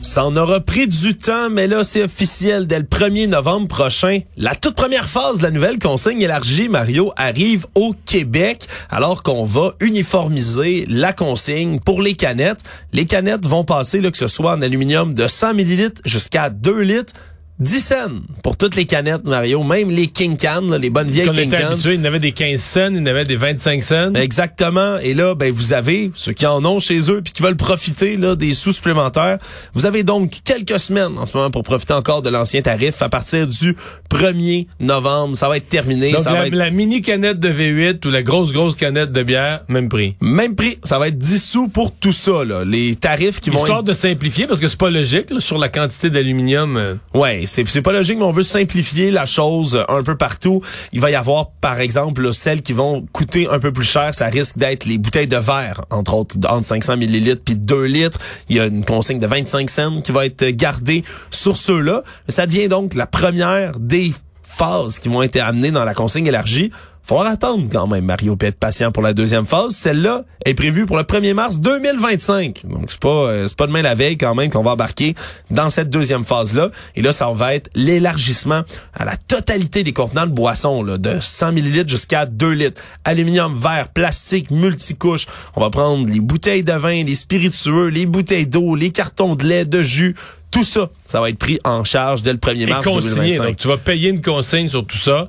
Ça 0.00 0.24
en 0.24 0.36
aura 0.36 0.60
pris 0.60 0.86
du 0.86 1.16
temps, 1.16 1.50
mais 1.50 1.66
là, 1.66 1.82
c'est 1.82 2.04
officiel. 2.04 2.68
Dès 2.68 2.78
le 2.78 2.84
1er 2.84 3.26
novembre 3.28 3.66
prochain, 3.66 4.20
la 4.36 4.54
toute 4.54 4.76
première 4.76 5.08
phase 5.08 5.38
de 5.38 5.42
la 5.42 5.50
nouvelle 5.50 5.80
consigne 5.80 6.22
élargie, 6.22 6.68
Mario, 6.68 7.12
arrive 7.16 7.66
au 7.74 7.94
Québec, 8.06 8.68
alors 8.90 9.24
qu'on 9.24 9.44
va 9.44 9.72
uniformiser 9.80 10.86
la 10.88 11.12
consigne 11.12 11.80
pour 11.80 12.00
les 12.00 12.14
canettes. 12.14 12.60
Les 12.92 13.06
canettes 13.06 13.46
vont 13.46 13.64
passer, 13.64 14.00
là, 14.00 14.12
que 14.12 14.16
ce 14.16 14.28
soit 14.28 14.52
en 14.52 14.62
aluminium 14.62 15.14
de 15.14 15.26
100 15.26 15.54
millilitres 15.54 16.00
jusqu'à 16.04 16.48
2 16.48 16.78
litres, 16.80 17.12
10 17.60 17.80
cents 17.80 17.96
pour 18.44 18.56
toutes 18.56 18.76
les 18.76 18.84
canettes, 18.84 19.24
Mario, 19.24 19.62
même 19.64 19.90
les 19.90 20.06
King 20.06 20.36
Can, 20.36 20.60
là, 20.70 20.78
les 20.78 20.90
bonnes 20.90 21.10
vieilles 21.10 21.28
on 21.28 21.32
King 21.32 21.48
était 21.48 21.60
Can. 21.60 21.72
habitué, 21.72 21.94
il 21.94 22.00
y 22.00 22.02
en 22.02 22.04
avait 22.04 22.20
des 22.20 22.30
15 22.32 22.60
cents, 22.60 22.88
il 22.90 22.96
y 22.96 23.00
en 23.00 23.06
avait 23.06 23.24
des 23.24 23.34
25 23.36 23.82
cents. 23.82 24.14
Exactement. 24.14 24.96
Et 24.98 25.12
là, 25.14 25.34
ben 25.34 25.52
vous 25.52 25.72
avez 25.72 26.12
ceux 26.14 26.32
qui 26.32 26.46
en 26.46 26.64
ont 26.64 26.78
chez 26.78 27.10
eux 27.10 27.20
puis 27.22 27.32
qui 27.32 27.42
veulent 27.42 27.56
profiter 27.56 28.16
là 28.16 28.36
des 28.36 28.54
sous 28.54 28.72
supplémentaires. 28.72 29.38
Vous 29.74 29.86
avez 29.86 30.04
donc 30.04 30.32
quelques 30.44 30.78
semaines 30.78 31.18
en 31.18 31.26
ce 31.26 31.36
moment 31.36 31.50
pour 31.50 31.62
profiter 31.64 31.94
encore 31.94 32.22
de 32.22 32.30
l'ancien 32.30 32.62
tarif 32.62 33.02
à 33.02 33.08
partir 33.08 33.46
du 33.48 33.76
1er 34.10 34.66
novembre. 34.80 35.36
Ça 35.36 35.48
va 35.48 35.56
être 35.56 35.68
terminé. 35.68 36.12
Donc 36.12 36.20
ça 36.20 36.32
la, 36.32 36.40
va 36.40 36.46
être 36.46 36.54
la 36.54 36.70
mini 36.70 37.02
canette 37.02 37.40
de 37.40 37.48
V8 37.48 38.06
ou 38.06 38.10
la 38.10 38.22
grosse 38.22 38.52
grosse 38.52 38.76
canette 38.76 39.10
de 39.12 39.22
bière, 39.24 39.60
même 39.68 39.88
prix. 39.88 40.14
même 40.20 40.54
prix. 40.54 40.78
Ça 40.84 40.98
va 40.98 41.08
être 41.08 41.18
10 41.18 41.42
sous 41.42 41.68
pour 41.68 41.92
tout 41.92 42.12
ça. 42.12 42.44
Là. 42.44 42.64
Les 42.64 42.94
tarifs 42.94 43.40
qui 43.40 43.50
vont 43.50 43.58
Histoire 43.58 43.82
de 43.82 43.92
simplifier 43.92 44.46
parce 44.46 44.60
que 44.60 44.68
c'est 44.68 44.78
pas 44.78 44.90
logique 44.90 45.30
là, 45.30 45.40
sur 45.40 45.58
la 45.58 45.68
quantité 45.68 46.08
d'aluminium. 46.08 46.76
euh. 46.76 46.94
Ouais, 47.14 47.46
c'est 47.48 47.82
pas 47.82 47.92
logique, 47.92 48.18
mais 48.18 48.24
on 48.24 48.30
veut 48.30 48.42
simplifier 48.42 49.10
la 49.10 49.26
chose 49.26 49.84
un 49.88 50.02
peu 50.02 50.16
partout. 50.16 50.62
Il 50.92 51.00
va 51.00 51.10
y 51.10 51.14
avoir, 51.14 51.50
par 51.60 51.80
exemple, 51.80 52.22
là, 52.22 52.32
celles 52.32 52.62
qui 52.62 52.72
vont 52.72 53.06
coûter 53.12 53.48
un 53.48 53.58
peu 53.58 53.72
plus 53.72 53.84
cher. 53.84 54.14
Ça 54.14 54.26
risque 54.26 54.58
d'être 54.58 54.84
les 54.84 54.98
bouteilles 54.98 55.26
de 55.26 55.36
verre, 55.36 55.84
entre 55.90 56.14
autres, 56.14 56.36
entre 56.48 56.66
500 56.66 56.96
millilitres 56.96 57.42
puis 57.44 57.54
2 57.54 57.84
litres. 57.84 58.18
Il 58.48 58.56
y 58.56 58.60
a 58.60 58.66
une 58.66 58.84
consigne 58.84 59.18
de 59.18 59.26
25 59.26 59.70
cents 59.70 60.00
qui 60.00 60.12
va 60.12 60.26
être 60.26 60.44
gardée 60.50 61.04
sur 61.30 61.56
ceux-là. 61.56 62.02
Ça 62.28 62.46
devient 62.46 62.68
donc 62.68 62.94
la 62.94 63.06
première 63.06 63.78
des 63.78 64.12
phases 64.42 64.98
qui 64.98 65.08
vont 65.08 65.22
être 65.22 65.36
amenées 65.36 65.70
dans 65.70 65.84
la 65.84 65.94
consigne 65.94 66.26
élargie. 66.26 66.70
Faut 67.08 67.22
attendre 67.22 67.66
quand 67.72 67.86
même, 67.86 68.04
Mario, 68.04 68.36
puis 68.36 68.48
être 68.48 68.58
patient 68.58 68.92
pour 68.92 69.02
la 69.02 69.14
deuxième 69.14 69.46
phase. 69.46 69.74
Celle-là 69.74 70.24
est 70.44 70.52
prévue 70.52 70.84
pour 70.84 70.98
le 70.98 71.04
1er 71.04 71.32
mars 71.32 71.58
2025. 71.58 72.66
Donc, 72.66 72.84
c'est 72.88 73.00
pas, 73.00 73.08
euh, 73.08 73.48
c'est 73.48 73.56
pas 73.56 73.66
demain 73.66 73.80
la 73.80 73.94
veille 73.94 74.18
quand 74.18 74.34
même 74.34 74.50
qu'on 74.50 74.62
va 74.62 74.72
embarquer 74.72 75.14
dans 75.50 75.70
cette 75.70 75.88
deuxième 75.88 76.26
phase-là. 76.26 76.68
Et 76.96 77.00
là, 77.00 77.12
ça 77.12 77.30
va 77.32 77.54
être 77.54 77.70
l'élargissement 77.74 78.60
à 78.92 79.06
la 79.06 79.16
totalité 79.16 79.84
des 79.84 79.94
contenants 79.94 80.26
de 80.26 80.32
boissons, 80.32 80.82
là, 80.82 80.98
de 80.98 81.16
100 81.18 81.52
millilitres 81.52 81.88
jusqu'à 81.88 82.26
2 82.26 82.50
litres. 82.50 82.82
Aluminium, 83.04 83.58
verre, 83.58 83.88
plastique, 83.88 84.50
multicouche. 84.50 85.24
On 85.56 85.62
va 85.62 85.70
prendre 85.70 86.06
les 86.06 86.20
bouteilles 86.20 86.62
de 86.62 86.74
vin, 86.74 87.04
les 87.04 87.14
spiritueux, 87.14 87.86
les 87.86 88.04
bouteilles 88.04 88.46
d'eau, 88.46 88.76
les 88.76 88.90
cartons 88.90 89.34
de 89.34 89.44
lait, 89.44 89.64
de 89.64 89.80
jus. 89.80 90.14
Tout 90.50 90.64
ça, 90.64 90.90
ça 91.06 91.22
va 91.22 91.30
être 91.30 91.38
pris 91.38 91.58
en 91.64 91.84
charge 91.84 92.22
dès 92.22 92.32
le 92.32 92.38
1er 92.38 92.62
Et 92.62 92.66
mars 92.66 92.84
consigné. 92.84 93.36
2025. 93.36 93.46
Donc 93.46 93.56
tu 93.56 93.68
vas 93.68 93.76
payer 93.78 94.10
une 94.10 94.20
consigne 94.20 94.68
sur 94.68 94.86
tout 94.86 94.98
ça. 94.98 95.28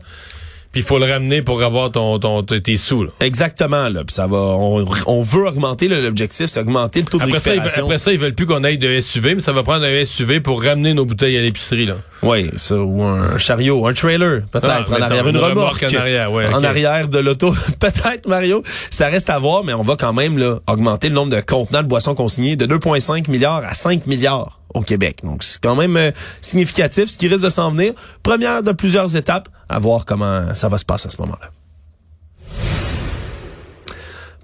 Puis 0.71 0.81
il 0.81 0.83
faut 0.85 0.99
le 0.99 1.05
ramener 1.05 1.41
pour 1.41 1.63
avoir 1.63 1.91
ton, 1.91 2.19
ton, 2.19 2.43
tes 2.43 2.77
sous. 2.77 3.03
Là. 3.05 3.09
Exactement, 3.21 3.89
là. 3.89 4.03
Puis 4.03 4.13
ça 4.13 4.27
va, 4.27 4.37
on, 4.37 4.85
on 5.07 5.21
veut 5.21 5.47
augmenter 5.47 5.87
l'objectif, 5.87 6.45
c'est 6.45 6.59
augmenter 6.59 7.01
le 7.01 7.07
taux 7.07 7.17
de 7.17 7.23
Après 7.23 7.39
ça, 7.39 7.51
récupération. 7.51 7.85
après 7.85 7.97
ça, 7.97 8.11
ils 8.11 8.19
veulent 8.19 8.35
plus 8.35 8.45
qu'on 8.45 8.63
aille 8.63 8.77
de 8.77 9.01
SUV, 9.01 9.35
mais 9.35 9.41
ça 9.41 9.51
va 9.51 9.63
prendre 9.63 9.83
un 9.85 10.05
SUV 10.05 10.41
pour 10.41 10.63
ramener 10.63 10.93
nos 10.93 11.05
bouteilles 11.05 11.37
à 11.37 11.41
l'épicerie. 11.41 11.85
là. 11.87 11.95
Oui, 12.21 12.49
ça, 12.57 12.75
ou 12.75 13.01
un 13.03 13.37
chariot, 13.37 13.87
un 13.87 13.93
trailer, 13.93 14.41
peut-être, 14.51 14.89
Ah, 14.91 14.97
en 14.97 15.01
arrière, 15.01 15.27
une 15.27 15.35
une 15.35 15.41
remorque. 15.41 15.79
remorque 15.81 15.93
en 15.95 15.99
arrière, 15.99 16.31
ouais, 16.31 16.53
En 16.53 16.63
arrière 16.63 17.07
de 17.07 17.19
l'auto, 17.19 17.53
peut-être, 17.79 18.27
Mario. 18.27 18.61
Ça 18.91 19.07
reste 19.07 19.29
à 19.29 19.39
voir, 19.39 19.63
mais 19.63 19.73
on 19.73 19.83
va 19.83 19.95
quand 19.95 20.13
même 20.13 20.37
là, 20.37 20.59
augmenter 20.67 21.09
le 21.09 21.15
nombre 21.15 21.35
de 21.35 21.41
contenants 21.41 21.83
de 21.83 21.87
boissons 21.87 22.15
consignées 22.15 22.55
de 22.55 22.65
2,5 22.65 23.29
milliards 23.29 23.63
à 23.65 23.73
5 23.73 24.05
milliards 24.05 24.59
au 24.73 24.81
Québec. 24.81 25.19
Donc, 25.23 25.43
c'est 25.43 25.61
quand 25.61 25.75
même 25.75 25.95
euh, 25.97 26.11
significatif, 26.41 27.05
ce 27.09 27.17
qui 27.17 27.27
risque 27.27 27.43
de 27.43 27.49
s'en 27.49 27.71
venir. 27.71 27.93
Première 28.21 28.63
de 28.63 28.71
plusieurs 28.71 29.15
étapes, 29.15 29.49
à 29.69 29.79
voir 29.79 30.05
comment 30.05 30.53
ça 30.55 30.67
va 30.69 30.77
se 30.77 30.85
passer 30.85 31.07
à 31.07 31.09
ce 31.09 31.17
moment-là. 31.21 31.49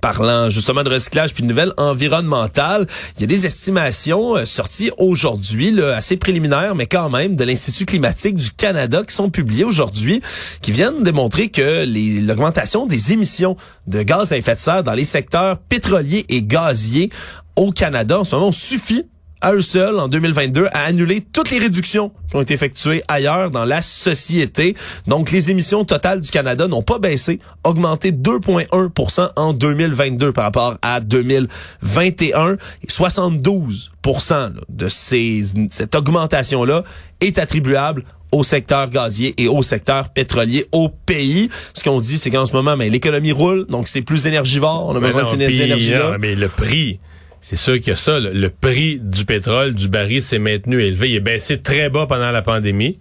Parlant 0.05 0.51
justement 0.51 0.83
de 0.83 0.91
recyclage 0.91 1.33
puis 1.33 1.41
de 1.41 1.47
nouvelles 1.47 1.74
environnementales, 1.77 2.85
il 3.15 3.21
y 3.21 3.24
a 3.24 3.27
des 3.27 3.47
estimations 3.47 4.38
euh, 4.38 4.45
sorties 4.45 4.91
aujourd'hui, 5.00 5.81
assez 5.81 6.15
préliminaires, 6.15 6.75
mais 6.75 6.85
quand 6.85 7.09
même, 7.09 7.35
de 7.35 7.43
l'Institut 7.43 7.88
climatique 7.88 8.35
du 8.35 8.51
Canada 8.51 9.01
qui 9.03 9.15
sont 9.15 9.31
publiées 9.31 9.63
aujourd'hui, 9.63 10.21
qui 10.62 10.71
viennent 10.71 11.01
démontrer 11.01 11.50
que 11.50 11.85
l'augmentation 12.24 12.85
des 12.85 13.13
émissions 13.13 13.57
de 13.88 14.03
gaz 14.03 14.31
à 14.31 14.38
effet 14.38 14.53
de 14.53 14.59
serre 14.59 14.83
dans 14.83 14.93
les 14.93 15.05
secteurs 15.05 15.57
pétroliers 15.57 16.24
et 16.29 16.43
gaziers 16.43 17.09
au 17.55 17.71
Canada 17.71 18.19
en 18.19 18.24
ce 18.25 18.35
moment 18.35 18.51
suffit 18.51 19.05
à 19.41 19.53
eux 19.53 19.61
seuls 19.61 19.99
en 19.99 20.07
2022 20.07 20.67
à 20.71 20.85
annuler 20.85 21.21
toutes 21.21 21.51
les 21.51 21.59
réductions 21.59 22.11
qui 22.29 22.35
ont 22.35 22.41
été 22.41 22.53
effectuées 22.53 23.03
ailleurs 23.07 23.51
dans 23.51 23.65
la 23.65 23.81
société. 23.81 24.75
Donc 25.07 25.31
les 25.31 25.51
émissions 25.51 25.85
totales 25.85 26.21
du 26.21 26.31
Canada 26.31 26.67
n'ont 26.67 26.81
pas 26.83 26.99
baissé, 26.99 27.39
augmenté 27.63 28.11
2,1% 28.11 29.29
en 29.35 29.53
2022 29.53 30.31
par 30.31 30.45
rapport 30.45 30.77
à 30.81 30.99
2021 30.99 32.53
et 32.53 32.57
72 32.89 33.91
là, 34.29 34.51
de 34.69 34.87
ces, 34.87 35.43
cette 35.71 35.95
augmentation-là 35.95 36.83
est 37.21 37.39
attribuable 37.39 38.03
au 38.31 38.43
secteur 38.43 38.89
gazier 38.89 39.33
et 39.37 39.47
au 39.47 39.61
secteur 39.61 40.09
pétrolier 40.09 40.65
au 40.71 40.89
pays. 40.89 41.49
Ce 41.73 41.83
qu'on 41.83 41.97
dit, 41.99 42.17
c'est 42.17 42.29
qu'en 42.31 42.45
ce 42.45 42.53
moment, 42.53 42.75
mais 42.75 42.89
l'économie 42.89 43.31
roule, 43.31 43.65
donc 43.67 43.87
c'est 43.87 44.01
plus 44.01 44.27
énergivore. 44.27 44.85
On 44.87 44.95
a 44.95 44.99
Mais 44.99 45.07
besoin 45.07 45.23
non, 45.23 45.31
de 45.33 45.49
ces 45.49 45.61
énergies-là. 45.61 46.11
non, 46.11 46.17
mais 46.19 46.35
le 46.35 46.49
prix, 46.49 46.99
c'est 47.47 47.57
sûr 47.57 47.75
qu'il 47.75 47.89
y 47.89 47.91
a 47.91 47.95
ça. 47.95 48.19
Le, 48.19 48.49
prix 48.49 48.99
du 48.99 49.23
pétrole, 49.23 49.75
du 49.75 49.87
baril 49.87 50.24
s'est 50.24 50.39
maintenu 50.39 50.83
élevé. 50.83 51.11
Il 51.11 51.15
est 51.17 51.20
baissé 51.20 51.61
très 51.61 51.91
bas 51.91 52.07
pendant 52.07 52.31
la 52.31 52.41
pandémie. 52.41 52.98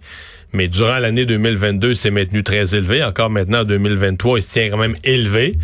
Mais 0.53 0.67
durant 0.67 0.99
l'année 0.99 1.25
2022, 1.25 1.89
il 1.89 1.95
s'est 1.95 2.11
maintenu 2.11 2.43
très 2.43 2.75
élevé. 2.75 3.03
Encore 3.03 3.31
maintenant, 3.31 3.61
en 3.61 3.63
2023, 3.63 4.37
il 4.37 4.41
se 4.43 4.51
tient 4.51 4.69
quand 4.69 4.77
même 4.77 4.97
élevé. 5.03 5.57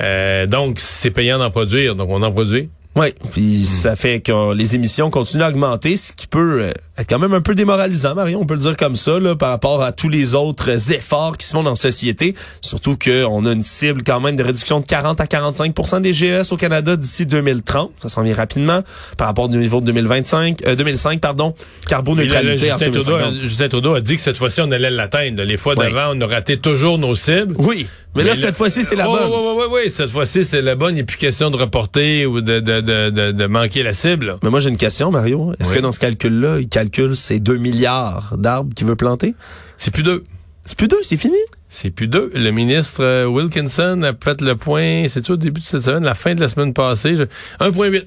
Euh, 0.00 0.46
donc, 0.46 0.78
c'est 0.78 1.10
payant 1.10 1.40
d'en 1.40 1.50
produire. 1.50 1.96
Donc, 1.96 2.10
on 2.10 2.22
en 2.22 2.30
produit. 2.30 2.68
Oui, 2.98 3.14
puis 3.30 3.64
ça 3.64 3.94
fait 3.94 4.18
que 4.18 4.52
les 4.54 4.74
émissions 4.74 5.08
continuent 5.08 5.44
à 5.44 5.50
augmenter, 5.50 5.96
ce 5.96 6.12
qui 6.12 6.26
peut 6.26 6.62
euh, 6.62 6.72
être 6.98 7.08
quand 7.08 7.20
même 7.20 7.32
un 7.32 7.40
peu 7.40 7.54
démoralisant, 7.54 8.16
Marion, 8.16 8.40
on 8.40 8.46
peut 8.46 8.54
le 8.54 8.60
dire 8.60 8.76
comme 8.76 8.96
ça, 8.96 9.20
là, 9.20 9.36
par 9.36 9.50
rapport 9.50 9.82
à 9.84 9.92
tous 9.92 10.08
les 10.08 10.34
autres 10.34 10.92
efforts 10.92 11.36
qui 11.36 11.46
se 11.46 11.52
font 11.52 11.62
dans 11.62 11.70
la 11.70 11.76
société. 11.76 12.34
Surtout 12.60 12.96
qu'on 12.96 13.46
a 13.46 13.52
une 13.52 13.62
cible 13.62 14.02
quand 14.02 14.18
même 14.18 14.34
de 14.34 14.42
réduction 14.42 14.80
de 14.80 14.86
40 14.86 15.20
à 15.20 15.26
45% 15.26 16.00
des 16.00 16.12
GES 16.12 16.52
au 16.52 16.56
Canada 16.56 16.96
d'ici 16.96 17.24
2030. 17.24 17.92
Ça 18.02 18.08
s'en 18.08 18.22
vient 18.22 18.34
rapidement 18.34 18.82
par 19.16 19.28
rapport 19.28 19.44
au 19.44 19.48
niveau 19.48 19.80
de 19.80 19.86
2025, 19.86 20.66
euh, 20.66 20.74
2005, 20.74 21.20
pardon, 21.20 21.54
carboneutralité 21.86 22.72
en 22.72 22.78
Justin, 22.78 22.90
Trudeau, 22.90 23.18
2050. 23.18 23.38
Justin 23.38 23.68
Trudeau 23.68 23.94
a 23.94 24.00
dit 24.00 24.16
que 24.16 24.22
cette 24.22 24.36
fois-ci, 24.36 24.60
on 24.60 24.72
allait 24.72 24.90
l'atteindre. 24.90 25.44
Les 25.44 25.56
fois 25.56 25.76
d'avant, 25.76 26.12
on 26.14 26.20
a 26.20 26.26
raté 26.26 26.56
toujours 26.56 26.98
nos 26.98 27.14
cibles. 27.14 27.54
Oui, 27.58 27.86
mais, 28.18 28.24
là, 28.28 28.34
cette 28.34 28.54
fois-ci, 28.54 28.82
c'est 28.84 28.94
la 28.96 29.08
Oh, 29.08 29.12
bonne. 29.16 29.30
Oui, 29.30 29.38
oui, 29.38 29.54
oui, 29.70 29.80
oui. 29.84 29.90
Cette 29.90 30.10
fois-ci, 30.10 30.44
c'est 30.44 30.62
la 30.62 30.74
bonne. 30.74 30.94
Il 30.94 30.98
n'est 30.98 31.04
plus 31.04 31.16
question 31.16 31.50
de 31.50 31.56
reporter 31.56 32.26
ou 32.26 32.40
de, 32.40 32.60
de, 32.60 32.80
de, 32.80 33.10
de, 33.10 33.30
de 33.32 33.46
manquer 33.46 33.82
la 33.82 33.92
cible. 33.92 34.26
là. 34.26 34.36
Mais 34.42 34.50
moi, 34.50 34.60
j'ai 34.60 34.68
une 34.68 34.76
question, 34.76 35.10
Mario. 35.10 35.52
Est-ce 35.58 35.70
Oui. 35.70 35.76
que 35.76 35.80
dans 35.82 35.92
ce 35.92 35.98
calcul-là, 36.00 36.58
il 36.60 36.68
calcule 36.68 37.16
ces 37.16 37.38
2 37.40 37.56
milliards 37.56 38.34
d'arbres 38.36 38.74
qu'il 38.74 38.86
veut 38.86 38.96
planter? 38.96 39.34
C'est 39.76 39.90
plus 39.92 40.02
deux. 40.02 40.24
C'est 40.64 40.76
plus 40.76 40.88
deux, 40.88 40.98
c'est 41.02 41.16
fini? 41.16 41.36
C'est 41.70 41.90
plus 41.90 42.08
deux. 42.08 42.30
Le 42.34 42.50
ministre 42.50 43.02
euh, 43.02 43.24
Wilkinson 43.26 44.02
a 44.02 44.12
fait 44.22 44.40
le 44.40 44.54
point, 44.56 45.06
c'est 45.08 45.28
au 45.30 45.36
début 45.36 45.60
de 45.60 45.66
cette 45.66 45.82
semaine, 45.82 46.04
la 46.04 46.14
fin 46.14 46.34
de 46.34 46.40
la 46.40 46.48
semaine 46.48 46.72
passée. 46.74 47.16
je- 47.16 47.22
1,8. 47.64 48.04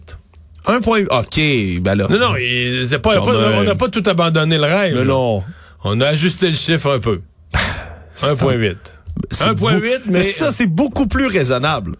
1,8. 0.67 1.07
OK, 1.09 1.81
ben 1.81 1.95
là. 1.95 2.07
Non, 2.09 2.19
non, 2.19 2.35
il- 2.37 2.87
pas, 3.01 3.19
on 3.19 3.63
n'a 3.63 3.73
pas 3.75 3.87
tout 3.89 4.03
abandonné 4.05 4.57
le 4.57 4.63
rêve. 4.65 5.01
Non. 5.01 5.43
On 5.83 5.99
a 6.01 6.07
ajusté 6.07 6.49
le 6.49 6.55
chiffre 6.55 6.91
un 6.91 6.99
peu. 6.99 7.21
C'est 8.13 8.27
1,8. 8.27 8.75
C'est 9.31 9.45
1,8, 9.45 9.55
beau- 9.55 10.11
mais- 10.11 10.23
ça, 10.23 10.51
c'est 10.51 10.67
beaucoup 10.67 11.07
plus 11.07 11.27
raisonnable. 11.27 11.95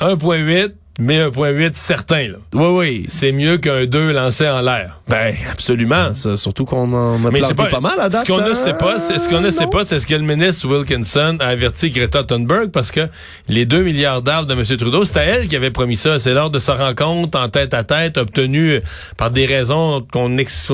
1,8, 0.00 0.72
mais 0.98 1.18
1,8 1.20 1.74
certain. 1.76 2.28
là. 2.28 2.36
Oui, 2.54 2.66
oui. 2.78 3.04
C'est 3.08 3.32
mieux 3.32 3.58
qu'un 3.58 3.86
2 3.86 4.12
lancé 4.12 4.48
en 4.48 4.60
l'air. 4.60 5.00
Ben, 5.08 5.34
absolument. 5.50 6.14
Ça, 6.14 6.36
surtout 6.36 6.64
qu'on 6.64 6.92
en 6.92 7.24
a 7.24 7.30
Mais 7.30 7.38
planté 7.40 7.54
pas, 7.54 7.66
pas, 7.66 7.80
mal 7.80 7.98
à 8.00 8.08
date. 8.08 8.26
Ce 8.26 8.32
qu'on 8.32 8.40
ne 8.40 8.50
hein? 8.50 8.54
sait 8.54 8.74
pas, 8.74 8.98
c'est 8.98 9.18
ce 9.18 9.28
qu'on 9.28 9.40
ne 9.40 9.50
sait 9.50 9.66
pas, 9.66 9.84
c'est 9.84 9.98
ce 9.98 10.06
que 10.06 10.14
le 10.14 10.22
ministre 10.22 10.66
Wilkinson 10.68 11.36
a 11.40 11.46
averti 11.46 11.90
Greta 11.90 12.24
Thunberg 12.24 12.70
parce 12.70 12.90
que 12.90 13.08
les 13.48 13.64
2 13.66 13.82
milliards 13.82 14.22
d'arbres 14.22 14.48
de 14.48 14.54
M. 14.54 14.64
Trudeau, 14.76 15.04
c'était 15.04 15.20
elle 15.26 15.48
qui 15.48 15.56
avait 15.56 15.70
promis 15.70 15.96
ça. 15.96 16.18
C'est 16.18 16.32
lors 16.32 16.50
de 16.50 16.58
sa 16.58 16.74
rencontre 16.74 17.38
en 17.38 17.48
tête 17.48 17.72
à 17.74 17.82
tête 17.84 18.18
obtenue 18.18 18.80
par 19.16 19.30
des 19.30 19.46
raisons 19.46 20.06
qu'on 20.12 20.36
ex... 20.38 20.66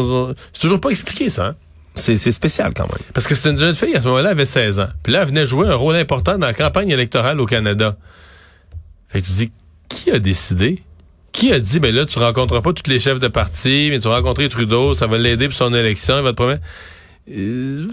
c'est 0.52 0.60
toujours 0.60 0.80
pas 0.80 0.90
expliqué 0.90 1.28
ça. 1.28 1.46
hein? 1.48 1.54
C'est 1.96 2.16
c'est 2.16 2.30
spécial 2.30 2.72
quand 2.74 2.84
même. 2.84 3.02
Parce 3.14 3.26
que 3.26 3.34
c'était 3.34 3.50
une 3.50 3.58
jeune 3.58 3.74
fille 3.74 3.96
à 3.96 4.00
ce 4.00 4.06
moment-là, 4.06 4.30
elle 4.30 4.36
avait 4.36 4.44
16 4.44 4.80
ans. 4.80 4.88
Puis 5.02 5.12
là, 5.12 5.22
elle 5.22 5.28
venait 5.28 5.46
jouer 5.46 5.66
un 5.66 5.74
rôle 5.74 5.96
important 5.96 6.38
dans 6.38 6.46
la 6.46 6.54
campagne 6.54 6.90
électorale 6.90 7.40
au 7.40 7.46
Canada. 7.46 7.96
Fait 9.08 9.20
que 9.20 9.26
tu 9.26 9.32
dis, 9.32 9.52
qui 9.88 10.10
a 10.10 10.18
décidé? 10.18 10.82
Qui 11.32 11.52
a 11.52 11.58
dit, 11.58 11.80
ben 11.80 11.94
là, 11.94 12.06
tu 12.06 12.18
rencontreras 12.18 12.60
pas 12.60 12.72
tous 12.72 12.90
les 12.90 13.00
chefs 13.00 13.20
de 13.20 13.28
parti, 13.28 13.88
mais 13.90 13.98
tu 13.98 14.08
vas 14.08 14.16
rencontrer 14.16 14.48
Trudeau, 14.48 14.94
ça 14.94 15.06
va 15.06 15.18
l'aider 15.18 15.48
pour 15.48 15.56
son 15.56 15.72
élection, 15.74 16.18
il 16.18 16.22
va 16.22 16.30
te 16.30 16.36
promettre. 16.36 16.62
Euh, 17.30 17.88